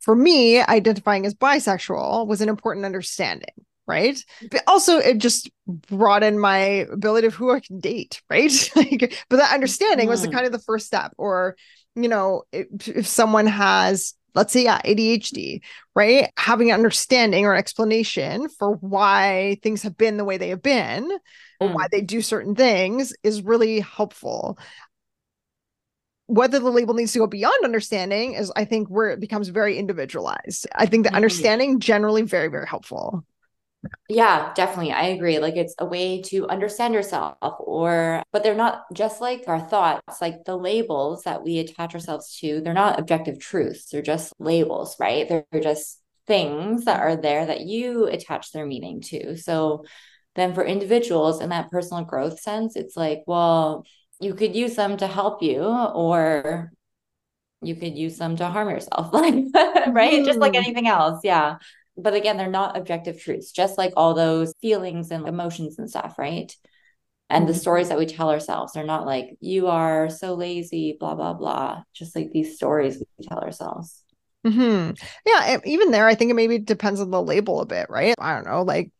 for 0.00 0.14
me, 0.14 0.60
identifying 0.60 1.26
as 1.26 1.34
bisexual 1.34 2.26
was 2.26 2.40
an 2.40 2.48
important 2.48 2.84
understanding, 2.84 3.54
right? 3.86 4.18
But 4.50 4.62
also 4.66 4.98
it 4.98 5.18
just 5.18 5.50
broadened 5.66 6.40
my 6.40 6.58
ability 6.90 7.28
of 7.28 7.34
who 7.34 7.52
I 7.52 7.60
can 7.60 7.78
date, 7.78 8.20
right? 8.28 8.52
like, 8.76 9.14
but 9.28 9.36
that 9.36 9.54
understanding 9.54 10.04
mm-hmm. 10.04 10.08
was 10.10 10.22
the 10.22 10.28
mm-hmm. 10.28 10.36
kind 10.36 10.46
of 10.46 10.52
the 10.52 10.58
first 10.58 10.86
step. 10.86 11.12
Or, 11.18 11.56
you 11.94 12.08
know, 12.08 12.42
if, 12.52 12.88
if 12.88 13.06
someone 13.06 13.46
has 13.46 14.14
let's 14.34 14.52
say 14.52 14.64
yeah 14.64 14.80
adhd 14.82 15.60
right 15.94 16.30
having 16.36 16.70
an 16.70 16.74
understanding 16.74 17.44
or 17.44 17.54
explanation 17.54 18.48
for 18.48 18.74
why 18.76 19.56
things 19.62 19.82
have 19.82 19.96
been 19.96 20.16
the 20.16 20.24
way 20.24 20.36
they 20.36 20.48
have 20.48 20.62
been 20.62 21.10
or 21.60 21.68
why 21.68 21.86
mm. 21.86 21.90
they 21.90 22.00
do 22.00 22.20
certain 22.20 22.54
things 22.54 23.12
is 23.22 23.42
really 23.42 23.80
helpful 23.80 24.58
whether 26.26 26.58
the 26.58 26.70
label 26.70 26.94
needs 26.94 27.12
to 27.12 27.18
go 27.18 27.26
beyond 27.26 27.64
understanding 27.64 28.34
is 28.34 28.52
i 28.56 28.64
think 28.64 28.88
where 28.88 29.10
it 29.10 29.20
becomes 29.20 29.48
very 29.48 29.78
individualized 29.78 30.66
i 30.74 30.86
think 30.86 31.04
the 31.04 31.08
mm-hmm. 31.08 31.16
understanding 31.16 31.80
generally 31.80 32.22
very 32.22 32.48
very 32.48 32.66
helpful 32.66 33.24
yeah, 34.08 34.52
definitely. 34.54 34.92
I 34.92 35.06
agree. 35.06 35.38
Like 35.38 35.56
it's 35.56 35.74
a 35.78 35.84
way 35.84 36.22
to 36.22 36.46
understand 36.48 36.94
yourself 36.94 37.36
or 37.40 38.22
but 38.32 38.42
they're 38.42 38.54
not 38.54 38.84
just 38.92 39.20
like 39.20 39.44
our 39.48 39.60
thoughts, 39.60 40.20
like 40.20 40.44
the 40.44 40.56
labels 40.56 41.24
that 41.24 41.42
we 41.42 41.58
attach 41.58 41.94
ourselves 41.94 42.38
to, 42.38 42.60
they're 42.60 42.74
not 42.74 42.98
objective 42.98 43.38
truths. 43.38 43.86
They're 43.86 44.02
just 44.02 44.32
labels, 44.38 44.96
right? 45.00 45.28
They're 45.28 45.60
just 45.60 46.00
things 46.26 46.84
that 46.84 47.00
are 47.00 47.16
there 47.16 47.46
that 47.46 47.62
you 47.62 48.06
attach 48.06 48.52
their 48.52 48.66
meaning 48.66 49.00
to. 49.02 49.36
So 49.36 49.84
then 50.34 50.54
for 50.54 50.64
individuals 50.64 51.40
in 51.40 51.50
that 51.50 51.70
personal 51.70 52.04
growth 52.04 52.40
sense, 52.40 52.76
it's 52.76 52.96
like, 52.96 53.22
well, 53.26 53.84
you 54.20 54.34
could 54.34 54.54
use 54.54 54.76
them 54.76 54.96
to 54.98 55.06
help 55.06 55.42
you 55.42 55.62
or 55.62 56.72
you 57.62 57.74
could 57.74 57.96
use 57.96 58.18
them 58.18 58.36
to 58.36 58.46
harm 58.46 58.70
yourself 58.70 59.12
like 59.12 59.34
right 59.88 60.20
mm. 60.20 60.24
just 60.24 60.38
like 60.38 60.52
mm-hmm. 60.52 60.64
anything 60.64 60.88
else 60.88 61.20
yeah 61.22 61.56
but 61.96 62.14
again 62.14 62.36
they're 62.36 62.50
not 62.50 62.76
objective 62.76 63.20
truths 63.20 63.52
just 63.52 63.78
like 63.78 63.92
all 63.96 64.14
those 64.14 64.54
feelings 64.60 65.10
and 65.10 65.28
emotions 65.28 65.78
and 65.78 65.88
stuff 65.88 66.18
right 66.18 66.56
and 67.28 67.48
the 67.48 67.52
mm-hmm. 67.52 67.60
stories 67.60 67.88
that 67.88 67.98
we 67.98 68.06
tell 68.06 68.30
ourselves 68.30 68.72
they're 68.72 68.84
not 68.84 69.06
like 69.06 69.36
you 69.40 69.68
are 69.68 70.08
so 70.08 70.34
lazy 70.34 70.96
blah 70.98 71.14
blah 71.14 71.34
blah 71.34 71.82
just 71.92 72.16
like 72.16 72.30
these 72.32 72.56
stories 72.56 73.02
we 73.18 73.26
tell 73.26 73.38
ourselves 73.38 74.02
hmm 74.46 74.90
yeah 75.26 75.58
even 75.64 75.90
there 75.90 76.06
i 76.06 76.14
think 76.14 76.30
it 76.30 76.34
maybe 76.34 76.58
depends 76.58 77.00
on 77.00 77.10
the 77.10 77.22
label 77.22 77.60
a 77.60 77.66
bit 77.66 77.86
right 77.88 78.14
i 78.18 78.34
don't 78.34 78.46
know 78.46 78.62
like 78.62 78.90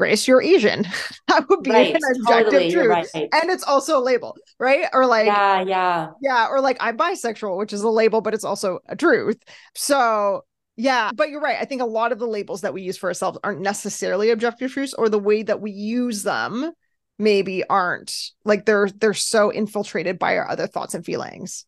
Grace, 0.00 0.26
you're 0.26 0.40
Asian. 0.40 0.86
that 1.28 1.46
would 1.50 1.62
be 1.62 1.70
right, 1.70 1.94
an 1.94 2.00
objective 2.16 2.52
totally, 2.52 2.72
truth. 2.72 2.88
Right. 2.88 3.28
And 3.34 3.50
it's 3.50 3.62
also 3.62 3.98
a 3.98 4.00
label, 4.00 4.34
right? 4.58 4.86
Or 4.94 5.04
like, 5.04 5.26
yeah, 5.26 5.60
yeah. 5.60 6.08
Yeah. 6.22 6.46
Or 6.48 6.62
like, 6.62 6.78
I'm 6.80 6.96
bisexual, 6.96 7.58
which 7.58 7.74
is 7.74 7.82
a 7.82 7.88
label, 7.90 8.22
but 8.22 8.32
it's 8.32 8.42
also 8.42 8.78
a 8.88 8.96
truth. 8.96 9.36
So 9.74 10.44
yeah, 10.80 11.10
but 11.14 11.30
you're 11.30 11.40
right. 11.40 11.58
I 11.60 11.64
think 11.64 11.82
a 11.82 11.86
lot 11.86 12.12
of 12.12 12.18
the 12.18 12.26
labels 12.26 12.62
that 12.62 12.74
we 12.74 12.82
use 12.82 12.96
for 12.96 13.08
ourselves 13.08 13.38
aren't 13.44 13.60
necessarily 13.60 14.30
objective 14.30 14.72
truths, 14.72 14.94
or 14.94 15.08
the 15.08 15.18
way 15.18 15.42
that 15.42 15.60
we 15.60 15.70
use 15.70 16.22
them 16.22 16.72
maybe 17.18 17.62
aren't 17.68 18.30
like 18.44 18.64
they're 18.64 18.88
they're 18.88 19.12
so 19.14 19.50
infiltrated 19.52 20.18
by 20.18 20.36
our 20.36 20.48
other 20.48 20.66
thoughts 20.66 20.94
and 20.94 21.04
feelings. 21.04 21.66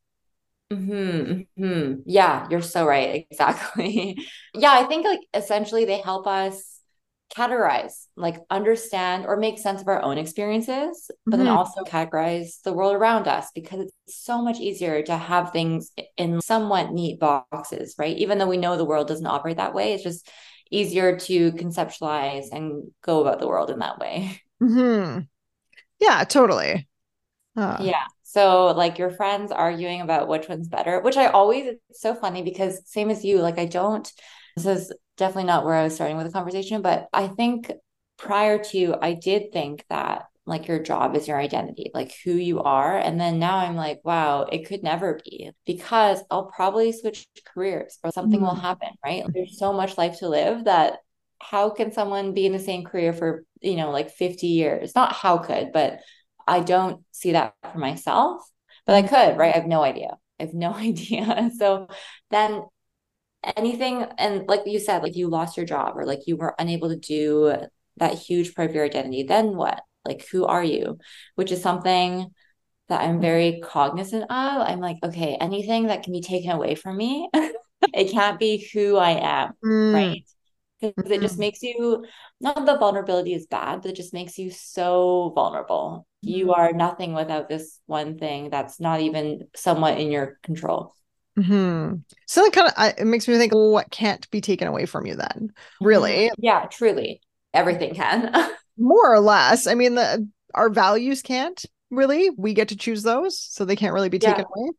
Hmm. 0.73 1.42
hmm 1.59 1.95
Yeah, 2.07 2.46
you're 2.51 2.62
so 2.62 2.87
right. 2.87 3.27
Exactly. 3.31 4.16
yeah, 4.55 4.72
I 4.72 4.85
think 4.85 5.05
like 5.05 5.20
essentially 5.35 5.85
they 5.85 5.98
help 5.98 6.27
us 6.27 6.72
categorize, 7.37 8.07
like 8.16 8.37
understand 8.51 9.27
or 9.27 9.37
make 9.37 9.59
sense 9.59 9.81
of 9.81 9.88
our 9.88 10.03
own 10.03 10.18
experiences, 10.18 11.11
but 11.27 11.37
mm-hmm. 11.37 11.45
then 11.45 11.55
also 11.55 11.83
categorize 11.83 12.61
the 12.62 12.73
world 12.73 12.95
around 12.95 13.27
us 13.27 13.51
because 13.55 13.81
it's 14.07 14.25
so 14.25 14.42
much 14.42 14.61
easier 14.61 15.03
to 15.03 15.16
have 15.16 15.53
things 15.53 15.90
in 16.16 16.40
somewhat 16.40 16.92
neat 16.92 17.18
boxes, 17.18 17.95
right? 17.99 18.16
Even 18.16 18.38
though 18.38 18.49
we 18.49 18.57
know 18.57 18.77
the 18.77 18.85
world 18.85 19.09
doesn't 19.09 19.27
operate 19.27 19.57
that 19.57 19.75
way, 19.75 19.95
it's 19.95 20.03
just 20.03 20.31
easier 20.71 21.18
to 21.18 21.53
conceptualize 21.53 22.47
and 22.53 22.90
go 23.03 23.21
about 23.21 23.40
the 23.40 23.49
world 23.49 23.71
in 23.71 23.79
that 23.79 23.99
way. 23.99 24.40
Mm-hmm. 24.62 25.21
Yeah, 26.01 26.25
totally. 26.25 26.88
Uh. 27.57 27.79
Yeah. 27.81 28.05
So 28.23 28.68
like 28.68 28.99
your 28.99 29.11
friends 29.11 29.53
arguing 29.53 30.01
about 30.01 30.29
which 30.29 30.49
one's 30.49 30.68
better, 30.68 31.01
which 31.01 31.16
I 31.16 31.27
always 31.27 31.66
it's 31.66 32.01
so 32.01 32.14
funny 32.14 32.42
because 32.42 32.88
same 32.90 33.11
as 33.11 33.25
you, 33.25 33.40
like 33.40 33.59
I 33.59 33.66
don't 33.66 34.11
this 34.57 34.67
is 34.67 34.93
definitely 35.17 35.45
not 35.45 35.65
where 35.65 35.75
I 35.75 35.85
was 35.85 35.95
starting 35.95 36.17
with 36.17 36.27
the 36.27 36.33
conversation, 36.33 36.83
but 36.83 37.09
I 37.12 37.29
think 37.29 37.71
prior 38.19 38.62
to, 38.65 38.97
I 39.01 39.15
did 39.15 39.53
think 39.53 39.85
that 39.88 40.27
like 40.45 40.67
your 40.67 40.81
job 40.81 41.15
is 41.15 41.29
your 41.29 41.38
identity, 41.38 41.91
like 41.95 42.12
who 42.25 42.33
you 42.33 42.61
are. 42.62 42.99
And 42.99 43.21
then 43.21 43.38
now 43.38 43.59
I'm 43.59 43.77
like, 43.77 44.01
wow, 44.05 44.43
it 44.43 44.67
could 44.67 44.83
never 44.83 45.21
be 45.25 45.51
because 45.67 46.21
I'll 46.31 46.47
probably 46.47 46.93
switch 46.93 47.27
careers 47.45 47.99
or 48.03 48.11
something 48.11 48.41
mm 48.41 48.43
will 48.43 48.55
happen, 48.57 48.88
right? 49.05 49.25
There's 49.33 49.59
so 49.59 49.73
much 49.73 49.97
life 49.97 50.19
to 50.19 50.29
live 50.29 50.65
that 50.65 50.99
how 51.41 51.71
can 51.71 51.93
someone 51.93 52.35
be 52.35 52.47
in 52.47 52.53
the 52.53 52.59
same 52.59 52.85
career 52.85 53.12
for, 53.12 53.45
you 53.61 53.77
know, 53.77 53.91
like 53.91 54.11
50 54.11 54.49
years? 54.49 54.95
Not 54.95 55.12
how 55.12 55.38
could, 55.38 55.73
but 55.73 56.01
I 56.47 56.61
don't 56.61 57.03
see 57.12 57.33
that 57.33 57.55
for 57.73 57.79
myself, 57.79 58.43
but 58.87 58.97
I 58.97 59.03
could, 59.03 59.38
right? 59.38 59.55
I 59.55 59.59
have 59.59 59.67
no 59.67 59.83
idea. 59.83 60.17
I 60.41 60.45
have 60.45 60.55
no 60.55 60.75
idea. 60.75 61.51
So 61.57 61.88
then 62.31 62.62
anything 63.42 64.07
and 64.18 64.48
like 64.48 64.62
you 64.66 64.78
said 64.78 65.02
like 65.02 65.16
you 65.16 65.28
lost 65.28 65.57
your 65.57 65.66
job 65.66 65.96
or 65.96 66.05
like 66.05 66.20
you 66.26 66.37
were 66.37 66.55
unable 66.59 66.88
to 66.88 66.96
do 66.96 67.55
that 67.96 68.14
huge 68.18 68.55
part 68.55 68.68
of 68.68 68.74
your 68.74 68.85
identity 68.85 69.24
then 69.24 69.57
what 69.57 69.81
like 70.05 70.26
who 70.28 70.44
are 70.44 70.62
you 70.62 70.98
which 71.35 71.50
is 71.50 71.61
something 71.61 72.26
that 72.88 73.00
i'm 73.00 73.20
very 73.20 73.61
cognizant 73.62 74.22
of 74.22 74.28
i'm 74.31 74.81
like 74.81 74.96
okay 75.02 75.37
anything 75.40 75.87
that 75.87 76.02
can 76.02 76.12
be 76.12 76.20
taken 76.20 76.50
away 76.50 76.74
from 76.74 76.96
me 76.96 77.28
it 77.94 78.11
can't 78.12 78.38
be 78.38 78.68
who 78.72 78.96
i 78.96 79.11
am 79.11 79.52
mm. 79.64 79.94
right 79.94 80.24
because 80.81 81.11
it 81.11 81.20
just 81.20 81.35
mm-hmm. 81.35 81.40
makes 81.40 81.62
you 81.62 82.05
not 82.40 82.66
the 82.66 82.76
vulnerability 82.76 83.35
is 83.35 83.46
bad 83.46 83.83
but 83.83 83.90
it 83.90 83.96
just 83.96 84.14
makes 84.14 84.38
you 84.38 84.50
so 84.50 85.33
vulnerable 85.35 86.07
mm. 86.24 86.31
you 86.31 86.46
mm-hmm. 86.46 86.61
are 86.61 86.72
nothing 86.72 87.12
without 87.12 87.48
this 87.48 87.81
one 87.87 88.18
thing 88.18 88.50
that's 88.50 88.78
not 88.78 89.00
even 89.00 89.48
somewhat 89.55 89.98
in 89.98 90.11
your 90.11 90.38
control 90.44 90.94
Hmm. 91.40 91.95
So 92.27 92.42
that 92.42 92.53
kind 92.53 92.71
of 92.77 92.99
it 92.99 93.07
makes 93.07 93.27
me 93.27 93.38
think, 93.38 93.55
well, 93.55 93.71
what 93.71 93.90
can't 93.90 94.29
be 94.31 94.40
taken 94.40 94.68
away 94.68 94.87
from 94.87 95.07
you 95.07 95.16
then? 95.16 95.53
Really? 95.81 96.27
Mm-hmm. 96.27 96.45
Yeah, 96.45 96.66
truly, 96.66 97.21
everything 97.55 97.95
can. 97.95 98.35
More 98.79 99.12
or 99.12 99.21
less. 99.21 99.66
I 99.66 99.75
mean, 99.75 99.95
the 99.95 100.29
our 100.55 100.68
values 100.68 101.23
can't 101.23 101.64
really. 101.90 102.31
We 102.31 102.55
get 102.55 102.68
to 102.68 102.77
choose 102.77 103.03
those, 103.03 103.38
so 103.38 103.64
they 103.64 103.77
can't 103.77 103.95
really 103.95 104.09
be 104.11 104.18
taken 104.18 104.40
yeah. 104.40 104.62
away. 104.62 104.71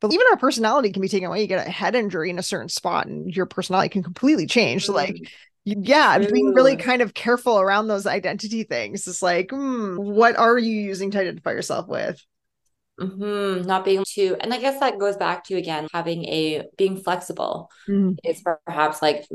But 0.00 0.12
even 0.12 0.26
our 0.32 0.36
personality 0.36 0.90
can 0.90 1.02
be 1.02 1.08
taken 1.08 1.28
away. 1.28 1.42
You 1.42 1.46
get 1.46 1.66
a 1.66 1.70
head 1.70 1.94
injury 1.94 2.30
in 2.30 2.38
a 2.38 2.42
certain 2.42 2.68
spot, 2.68 3.06
and 3.06 3.34
your 3.34 3.46
personality 3.46 3.90
can 3.90 4.02
completely 4.02 4.46
change. 4.46 4.86
So, 4.86 4.92
like, 4.92 5.14
mm-hmm. 5.14 5.82
yeah, 5.84 6.18
True. 6.18 6.32
being 6.32 6.54
really 6.54 6.76
kind 6.76 7.02
of 7.02 7.14
careful 7.14 7.60
around 7.60 7.86
those 7.86 8.06
identity 8.06 8.64
things. 8.64 9.06
It's 9.06 9.22
like, 9.22 9.50
hmm, 9.50 9.96
what 9.96 10.36
are 10.36 10.58
you 10.58 10.74
using 10.74 11.10
to 11.12 11.20
identify 11.20 11.52
yourself 11.52 11.86
with? 11.86 12.24
Mm-hmm. 13.00 13.66
Not 13.66 13.84
being 13.84 14.04
too, 14.06 14.36
and 14.40 14.52
I 14.52 14.58
guess 14.58 14.78
that 14.80 14.98
goes 14.98 15.16
back 15.16 15.44
to 15.44 15.54
again 15.56 15.88
having 15.92 16.24
a 16.26 16.64
being 16.76 16.98
flexible 16.98 17.70
mm-hmm. 17.88 18.12
is 18.24 18.42
perhaps 18.66 19.00
like 19.00 19.26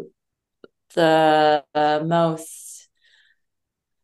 the, 0.93 1.63
most, 2.06 2.89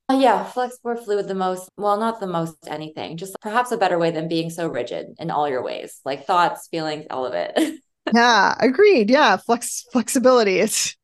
uh, 0.09 0.17
yeah, 0.19 0.43
flexible 0.43 0.95
fluid, 0.95 1.27
the 1.27 1.35
most, 1.35 1.69
well, 1.77 1.97
not 1.97 2.19
the 2.19 2.27
most 2.27 2.57
anything, 2.67 3.15
just 3.15 3.35
perhaps 3.41 3.71
a 3.71 3.77
better 3.77 3.97
way 3.97 4.11
than 4.11 4.27
being 4.27 4.49
so 4.49 4.67
rigid 4.67 5.07
in 5.19 5.31
all 5.31 5.47
your 5.47 5.63
ways, 5.63 6.01
like 6.03 6.25
thoughts, 6.25 6.67
feelings, 6.69 7.05
all 7.09 7.25
of 7.25 7.33
it. 7.33 7.79
yeah, 8.13 8.55
agreed. 8.59 9.09
Yeah, 9.09 9.37
flex 9.37 9.85
flexibility 9.91 10.59
is 10.59 10.95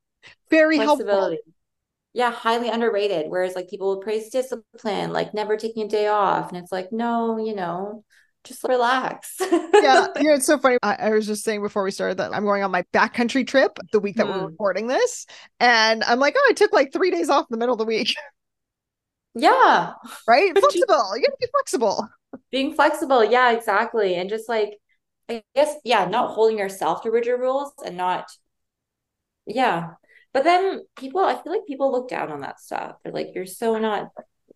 very 0.49 0.77
helpful 0.77 1.37
yeah, 2.13 2.31
highly 2.31 2.69
underrated. 2.69 3.29
Whereas 3.29 3.55
like 3.55 3.69
people 3.69 3.87
will 3.87 4.01
praise 4.01 4.29
discipline, 4.29 5.13
like 5.13 5.33
never 5.33 5.57
taking 5.57 5.85
a 5.85 5.89
day 5.89 6.07
off. 6.07 6.49
And 6.49 6.57
it's 6.57 6.71
like, 6.71 6.91
no, 6.91 7.37
you 7.37 7.55
know, 7.55 8.03
just 8.49 8.63
relax. 8.65 9.35
yeah, 9.39 9.47
yeah, 10.19 10.35
it's 10.35 10.45
so 10.45 10.57
funny. 10.57 10.77
I, 10.83 10.95
I, 10.95 11.09
was 11.11 11.25
just 11.25 11.43
saying 11.43 11.61
before 11.61 11.83
we 11.83 11.91
started 11.91 12.17
that 12.17 12.35
I'm 12.35 12.43
going 12.43 12.63
on 12.63 12.71
my 12.71 12.83
backcountry 12.93 13.47
trip 13.47 13.79
the 13.93 14.01
week 14.01 14.17
that 14.17 14.25
mm. 14.25 14.33
we're 14.33 14.39
hmm. 14.39 14.45
recording 14.47 14.87
this, 14.87 15.25
and 15.61 16.03
I'm 16.03 16.19
like, 16.19 16.35
oh, 16.37 16.47
I 16.49 16.53
took 16.53 16.73
like 16.73 16.91
three 16.91 17.11
days 17.11 17.29
off 17.29 17.45
in 17.49 17.53
the 17.55 17.57
middle 17.57 17.73
of 17.73 17.79
the 17.79 17.85
week. 17.85 18.15
Yeah, 19.35 19.93
right. 20.27 20.51
Flexible. 20.57 21.15
You 21.15 21.21
gotta 21.21 21.37
be 21.39 21.47
flexible. 21.51 22.09
Being 22.51 22.73
flexible, 22.73 23.23
yeah, 23.23 23.51
exactly, 23.51 24.15
and 24.15 24.27
just 24.27 24.49
like 24.49 24.79
I 25.29 25.43
guess, 25.55 25.75
yeah, 25.83 26.05
not 26.05 26.31
holding 26.31 26.57
yourself 26.57 27.03
to 27.03 27.11
rigid 27.11 27.39
rules 27.39 27.71
and 27.85 27.95
not 27.95 28.29
Yeah. 29.45 29.91
But 30.33 30.43
then 30.43 30.83
people, 30.95 31.21
I 31.21 31.41
feel 31.41 31.51
like 31.51 31.65
people 31.67 31.91
look 31.91 32.09
down 32.09 32.31
on 32.31 32.41
that 32.41 32.59
stuff. 32.59 32.97
They're 33.03 33.13
like, 33.13 33.29
you're 33.33 33.45
so 33.45 33.77
not 33.79 34.09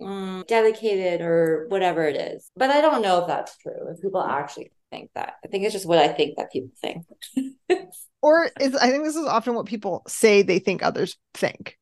mm, 0.03 0.47
dedicated 0.47 1.21
or 1.21 1.65
whatever 1.69 2.03
it 2.03 2.15
is. 2.15 2.49
But 2.55 2.69
I 2.69 2.81
don't 2.81 3.01
know 3.01 3.21
if 3.21 3.27
that's 3.27 3.57
true. 3.57 3.89
If 3.89 4.01
people 4.01 4.21
actually 4.21 4.71
think 4.91 5.11
that, 5.15 5.35
I 5.43 5.47
think 5.47 5.63
it's 5.63 5.73
just 5.73 5.85
what 5.85 5.99
I 5.99 6.09
think 6.09 6.37
that 6.37 6.51
people 6.51 6.71
think. 6.81 7.05
or 8.21 8.49
is 8.59 8.75
I 8.75 8.89
think 8.89 9.03
this 9.03 9.15
is 9.15 9.25
often 9.25 9.55
what 9.55 9.65
people 9.65 10.03
say 10.07 10.41
they 10.41 10.59
think 10.59 10.83
others 10.83 11.17
think. 11.33 11.77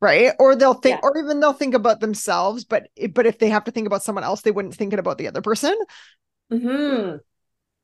Right. 0.00 0.32
Or 0.38 0.54
they'll 0.54 0.74
think, 0.74 1.00
yeah. 1.02 1.08
or 1.08 1.18
even 1.18 1.40
they'll 1.40 1.52
think 1.52 1.74
about 1.74 2.00
themselves, 2.00 2.64
but 2.64 2.88
but 3.12 3.26
if 3.26 3.38
they 3.38 3.48
have 3.48 3.64
to 3.64 3.72
think 3.72 3.86
about 3.88 4.04
someone 4.04 4.22
else, 4.24 4.42
they 4.42 4.52
wouldn't 4.52 4.76
think 4.76 4.92
it 4.92 5.00
about 5.00 5.18
the 5.18 5.26
other 5.26 5.42
person. 5.42 5.76
Hmm. 6.50 7.16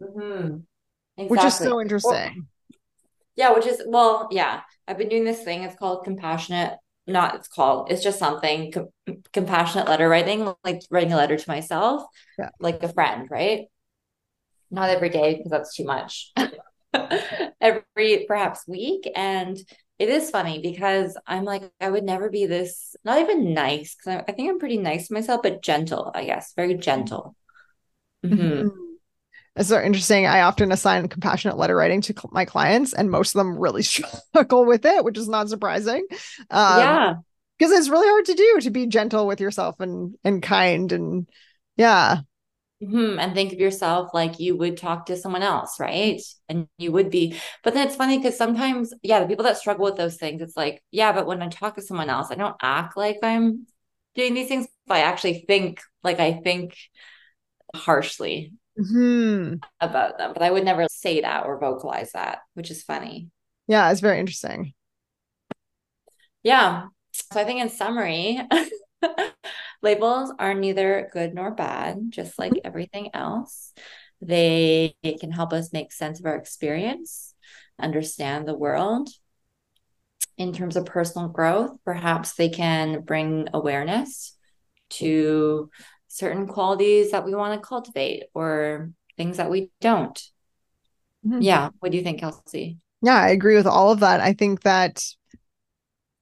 Hmm. 0.00 0.58
Exactly. 1.16 1.26
Which 1.28 1.44
is 1.44 1.56
so 1.56 1.80
interesting. 1.80 2.46
Yeah, 3.36 3.52
which 3.52 3.66
is 3.66 3.82
well, 3.86 4.28
yeah. 4.30 4.60
I've 4.86 4.98
been 4.98 5.08
doing 5.08 5.24
this 5.24 5.42
thing. 5.42 5.62
It's 5.62 5.76
called 5.76 6.04
compassionate. 6.04 6.76
Not 7.06 7.34
it's 7.34 7.48
called. 7.48 7.90
It's 7.90 8.02
just 8.02 8.18
something 8.18 8.72
com- 8.72 9.22
compassionate 9.32 9.88
letter 9.88 10.08
writing, 10.08 10.50
like 10.64 10.82
writing 10.90 11.12
a 11.12 11.16
letter 11.16 11.36
to 11.36 11.50
myself, 11.50 12.04
yeah. 12.38 12.48
like 12.60 12.82
a 12.82 12.88
friend, 12.88 13.28
right? 13.30 13.66
Not 14.70 14.88
every 14.88 15.10
day 15.10 15.36
because 15.36 15.50
that's 15.50 15.74
too 15.74 15.84
much. 15.84 16.32
every 17.60 18.24
perhaps 18.26 18.66
week, 18.66 19.10
and 19.14 19.58
it 19.98 20.08
is 20.08 20.30
funny 20.30 20.60
because 20.60 21.16
I'm 21.26 21.44
like 21.44 21.70
I 21.80 21.90
would 21.90 22.04
never 22.04 22.30
be 22.30 22.46
this. 22.46 22.96
Not 23.04 23.20
even 23.20 23.52
nice 23.52 23.94
because 23.94 24.22
I, 24.26 24.30
I, 24.30 24.34
think 24.34 24.50
I'm 24.50 24.58
pretty 24.58 24.78
nice 24.78 25.08
to 25.08 25.14
myself, 25.14 25.42
but 25.42 25.62
gentle. 25.62 26.10
I 26.14 26.24
guess 26.24 26.52
very 26.56 26.74
gentle. 26.74 27.36
Mm-hmm. 28.24 28.42
mm-hmm. 28.42 28.83
It's 29.56 29.68
so 29.68 29.80
interesting. 29.80 30.26
I 30.26 30.40
often 30.40 30.72
assign 30.72 31.08
compassionate 31.08 31.56
letter 31.56 31.76
writing 31.76 32.00
to 32.02 32.12
cl- 32.12 32.30
my 32.32 32.44
clients, 32.44 32.92
and 32.92 33.10
most 33.10 33.34
of 33.34 33.38
them 33.38 33.58
really 33.58 33.82
struggle 33.82 34.64
with 34.64 34.84
it, 34.84 35.04
which 35.04 35.18
is 35.18 35.28
not 35.28 35.48
surprising. 35.48 36.06
Um, 36.50 36.78
yeah, 36.78 37.14
because 37.58 37.72
it's 37.72 37.88
really 37.88 38.08
hard 38.08 38.24
to 38.26 38.34
do 38.34 38.60
to 38.62 38.70
be 38.70 38.86
gentle 38.86 39.26
with 39.26 39.40
yourself 39.40 39.80
and 39.80 40.16
and 40.24 40.42
kind 40.42 40.90
and 40.92 41.28
yeah. 41.76 42.18
Mm-hmm. 42.82 43.18
And 43.18 43.32
think 43.32 43.52
of 43.52 43.60
yourself 43.60 44.10
like 44.12 44.40
you 44.40 44.56
would 44.56 44.76
talk 44.76 45.06
to 45.06 45.16
someone 45.16 45.42
else, 45.42 45.78
right? 45.80 46.20
And 46.48 46.66
you 46.76 46.92
would 46.92 47.08
be, 47.08 47.40
but 47.62 47.72
then 47.72 47.86
it's 47.86 47.96
funny 47.96 48.18
because 48.18 48.36
sometimes, 48.36 48.92
yeah, 49.02 49.20
the 49.20 49.26
people 49.26 49.44
that 49.44 49.56
struggle 49.56 49.84
with 49.84 49.96
those 49.96 50.16
things, 50.16 50.42
it's 50.42 50.56
like, 50.56 50.82
yeah, 50.90 51.12
but 51.12 51.26
when 51.26 51.40
I 51.40 51.48
talk 51.48 51.76
to 51.76 51.82
someone 51.82 52.10
else, 52.10 52.30
I 52.30 52.34
don't 52.34 52.56
act 52.60 52.96
like 52.96 53.18
I'm 53.22 53.66
doing 54.14 54.34
these 54.34 54.48
things, 54.48 54.66
I 54.88 55.00
actually 55.00 55.44
think 55.46 55.80
like 56.02 56.20
I 56.20 56.34
think 56.34 56.76
harshly 57.74 58.52
mm-hmm. 58.78 59.54
about 59.80 60.18
them. 60.18 60.32
But 60.32 60.42
I 60.42 60.50
would 60.50 60.64
never 60.64 60.87
say 60.90 61.20
that 61.20 61.46
or 61.46 61.58
vocalize 61.58 62.12
that, 62.12 62.38
which 62.54 62.70
is 62.70 62.82
funny. 62.82 63.30
Yeah, 63.66 63.90
it's 63.90 64.00
very 64.00 64.18
interesting. 64.20 64.74
Yeah. 66.42 66.87
So 67.12 67.40
I 67.40 67.44
think 67.44 67.60
in 67.60 67.68
summary, 67.70 68.40
labels 69.82 70.32
are 70.38 70.54
neither 70.54 71.08
good 71.12 71.34
nor 71.34 71.52
bad, 71.52 71.98
just 72.10 72.38
like 72.38 72.52
mm-hmm. 72.52 72.66
everything 72.66 73.10
else. 73.14 73.72
They 74.20 74.94
can 75.20 75.30
help 75.30 75.52
us 75.52 75.72
make 75.72 75.92
sense 75.92 76.18
of 76.18 76.26
our 76.26 76.37
experience, 76.37 77.34
understand 77.80 78.48
the 78.48 78.56
world. 78.56 79.08
In 80.37 80.52
terms 80.52 80.76
of 80.76 80.87
personal 80.87 81.28
growth, 81.28 81.76
perhaps 81.84 82.34
they 82.34 82.48
can 82.48 83.02
bring 83.02 83.48
awareness 83.52 84.37
to 84.90 85.70
certain 86.14 86.46
qualities 86.46 87.11
that 87.11 87.24
we 87.24 87.35
want 87.35 87.61
to 87.61 87.66
cultivate 87.66 88.24
or 88.35 88.90
things 89.16 89.38
that 89.38 89.50
we 89.50 89.70
don't. 89.81 90.16
Mm-hmm. 91.27 91.42
Yeah. 91.42 91.70
What 91.81 91.90
do 91.90 91.98
you 91.98 92.05
think, 92.05 92.20
Kelsey? 92.20 92.79
Yeah, 93.03 93.18
I 93.18 93.31
agree 93.31 93.57
with 93.57 93.66
all 93.66 93.90
of 93.90 94.00
that. 94.00 94.20
I 94.20 94.33
think 94.33 94.62
that 94.62 95.05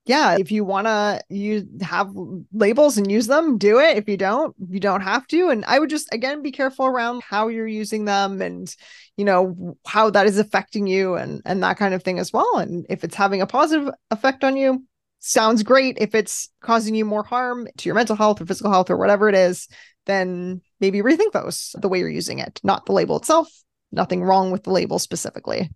yeah, 0.04 0.36
if 0.36 0.50
you 0.50 0.64
want 0.64 0.88
to 0.88 1.22
you 1.28 1.68
have 1.82 2.10
labels 2.52 2.96
and 2.96 3.10
use 3.10 3.28
them, 3.28 3.58
do 3.58 3.78
it. 3.78 3.98
If 3.98 4.08
you 4.08 4.16
don't, 4.16 4.56
you 4.68 4.80
don't 4.80 5.02
have 5.02 5.26
to. 5.28 5.50
And 5.50 5.64
I 5.66 5.78
would 5.78 5.90
just 5.90 6.12
again 6.12 6.42
be 6.42 6.50
careful 6.50 6.86
around 6.86 7.22
how 7.22 7.48
you're 7.48 7.68
using 7.68 8.06
them 8.06 8.40
and 8.40 8.74
you 9.16 9.24
know 9.24 9.76
how 9.86 10.10
that 10.10 10.26
is 10.26 10.38
affecting 10.38 10.86
you 10.86 11.14
and 11.14 11.42
and 11.44 11.62
that 11.62 11.76
kind 11.76 11.94
of 11.94 12.02
thing 12.02 12.18
as 12.18 12.32
well. 12.32 12.56
And 12.56 12.86
if 12.88 13.04
it's 13.04 13.14
having 13.14 13.42
a 13.42 13.46
positive 13.46 13.92
effect 14.10 14.42
on 14.42 14.56
you, 14.56 14.84
sounds 15.22 15.62
great. 15.62 15.96
If 15.98 16.14
it's 16.14 16.50
causing 16.60 16.94
you 16.94 17.04
more 17.04 17.22
harm 17.22 17.68
to 17.78 17.88
your 17.88 17.94
mental 17.94 18.16
health 18.16 18.40
or 18.40 18.46
physical 18.46 18.70
health 18.70 18.90
or 18.90 18.96
whatever 18.96 19.28
it 19.28 19.34
is, 19.34 19.68
then 20.04 20.60
maybe 20.80 21.00
rethink 21.00 21.32
those 21.32 21.74
the 21.78 21.88
way 21.88 22.00
you're 22.00 22.10
using 22.10 22.40
it, 22.40 22.60
not 22.62 22.84
the 22.86 22.92
label 22.92 23.16
itself. 23.16 23.48
Nothing 23.92 24.22
wrong 24.22 24.50
with 24.50 24.64
the 24.64 24.72
label 24.72 24.98
specifically. 24.98 25.70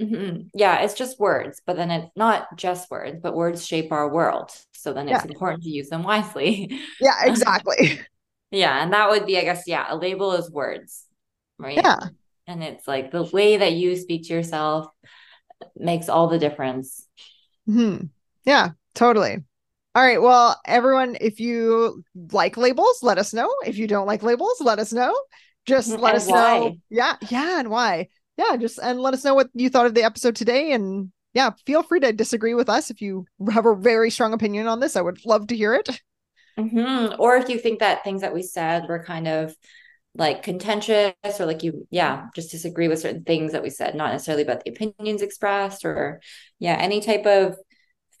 Mm-hmm. 0.00 0.48
Yeah, 0.54 0.80
it's 0.80 0.94
just 0.94 1.20
words, 1.20 1.60
but 1.66 1.76
then 1.76 1.90
it's 1.90 2.10
not 2.16 2.56
just 2.56 2.90
words, 2.90 3.20
but 3.22 3.34
words 3.34 3.66
shape 3.66 3.92
our 3.92 4.08
world. 4.08 4.50
So 4.72 4.94
then 4.94 5.08
it's 5.08 5.24
yeah. 5.24 5.30
important 5.30 5.62
to 5.64 5.68
use 5.68 5.88
them 5.88 6.02
wisely. 6.02 6.80
Yeah, 7.00 7.24
exactly. 7.24 8.00
yeah. 8.50 8.82
And 8.82 8.94
that 8.94 9.10
would 9.10 9.26
be, 9.26 9.36
I 9.36 9.42
guess, 9.42 9.64
yeah, 9.66 9.84
a 9.88 9.96
label 9.96 10.32
is 10.32 10.50
words, 10.50 11.04
right? 11.58 11.76
Yeah. 11.76 11.98
And 12.46 12.62
it's 12.62 12.88
like 12.88 13.10
the 13.10 13.24
way 13.24 13.58
that 13.58 13.72
you 13.72 13.94
speak 13.96 14.28
to 14.28 14.34
yourself 14.34 14.86
makes 15.76 16.08
all 16.08 16.28
the 16.28 16.38
difference. 16.38 17.06
Hmm. 17.66 18.04
Yeah, 18.44 18.70
totally. 18.94 19.38
All 19.94 20.04
right. 20.04 20.22
Well, 20.22 20.58
everyone, 20.66 21.16
if 21.20 21.40
you 21.40 22.04
like 22.32 22.56
labels, 22.56 23.02
let 23.02 23.18
us 23.18 23.34
know. 23.34 23.52
If 23.66 23.76
you 23.76 23.86
don't 23.86 24.06
like 24.06 24.22
labels, 24.22 24.60
let 24.60 24.78
us 24.78 24.92
know. 24.92 25.18
Just 25.66 25.90
let 25.90 26.14
and 26.14 26.22
us 26.22 26.28
why. 26.28 26.58
know. 26.58 26.76
Yeah. 26.88 27.16
Yeah. 27.28 27.58
And 27.58 27.70
why. 27.70 28.08
Yeah. 28.36 28.56
Just 28.56 28.78
and 28.78 29.00
let 29.00 29.14
us 29.14 29.24
know 29.24 29.34
what 29.34 29.48
you 29.52 29.68
thought 29.68 29.86
of 29.86 29.94
the 29.94 30.04
episode 30.04 30.36
today. 30.36 30.72
And 30.72 31.10
yeah, 31.34 31.50
feel 31.66 31.82
free 31.82 32.00
to 32.00 32.12
disagree 32.12 32.54
with 32.54 32.68
us 32.68 32.90
if 32.90 33.00
you 33.00 33.26
have 33.52 33.66
a 33.66 33.74
very 33.74 34.10
strong 34.10 34.32
opinion 34.32 34.68
on 34.68 34.80
this. 34.80 34.96
I 34.96 35.00
would 35.00 35.24
love 35.26 35.48
to 35.48 35.56
hear 35.56 35.74
it. 35.74 36.00
Mm-hmm. 36.58 37.20
Or 37.20 37.36
if 37.36 37.48
you 37.48 37.58
think 37.58 37.80
that 37.80 38.04
things 38.04 38.22
that 38.22 38.34
we 38.34 38.42
said 38.42 38.88
were 38.88 39.02
kind 39.02 39.26
of 39.26 39.54
like 40.16 40.42
contentious 40.42 41.14
or 41.38 41.46
like 41.46 41.62
you 41.62 41.86
yeah 41.90 42.26
just 42.34 42.50
disagree 42.50 42.88
with 42.88 42.98
certain 42.98 43.22
things 43.22 43.52
that 43.52 43.62
we 43.62 43.70
said 43.70 43.94
not 43.94 44.10
necessarily 44.10 44.42
about 44.42 44.64
the 44.64 44.70
opinions 44.72 45.22
expressed 45.22 45.84
or 45.84 46.20
yeah 46.58 46.74
any 46.74 47.00
type 47.00 47.26
of 47.26 47.56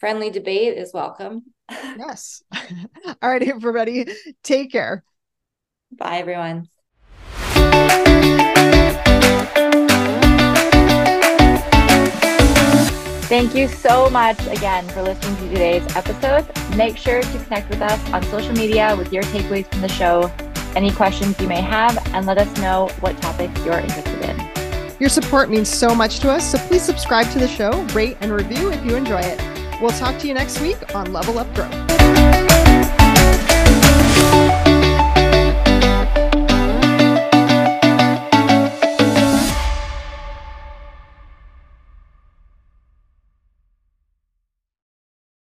friendly 0.00 0.30
debate 0.30 0.76
is 0.76 0.92
welcome. 0.92 1.44
yes. 1.70 2.42
All 3.22 3.30
right, 3.30 3.42
everybody, 3.42 4.06
take 4.42 4.72
care. 4.72 5.04
Bye, 5.92 6.18
everyone. 6.18 6.68
Thank 13.28 13.54
you 13.54 13.68
so 13.68 14.10
much 14.10 14.44
again 14.48 14.88
for 14.88 15.02
listening 15.02 15.36
to 15.36 15.48
today's 15.50 15.96
episode. 15.96 16.50
Make 16.76 16.96
sure 16.96 17.22
to 17.22 17.44
connect 17.44 17.70
with 17.70 17.80
us 17.80 18.12
on 18.12 18.24
social 18.24 18.52
media 18.54 18.96
with 18.96 19.12
your 19.12 19.22
takeaways 19.24 19.70
from 19.70 19.82
the 19.82 19.88
show, 19.88 20.32
any 20.74 20.90
questions 20.90 21.38
you 21.38 21.46
may 21.46 21.60
have, 21.60 21.96
and 22.12 22.26
let 22.26 22.38
us 22.38 22.58
know 22.58 22.88
what 23.00 23.16
topics 23.22 23.64
you're 23.64 23.78
interested 23.78 24.20
in. 24.22 24.96
Your 24.98 25.08
support 25.08 25.48
means 25.48 25.68
so 25.68 25.94
much 25.94 26.18
to 26.20 26.30
us, 26.30 26.50
so 26.50 26.58
please 26.58 26.82
subscribe 26.82 27.30
to 27.32 27.38
the 27.38 27.48
show, 27.48 27.70
rate, 27.94 28.16
and 28.20 28.32
review 28.32 28.72
if 28.72 28.84
you 28.84 28.96
enjoy 28.96 29.20
it. 29.20 29.49
We'll 29.80 29.90
talk 29.92 30.18
to 30.20 30.28
you 30.28 30.34
next 30.34 30.60
week 30.60 30.94
on 30.94 31.12
Level 31.12 31.38
Up 31.38 31.52
Growth. 31.54 32.69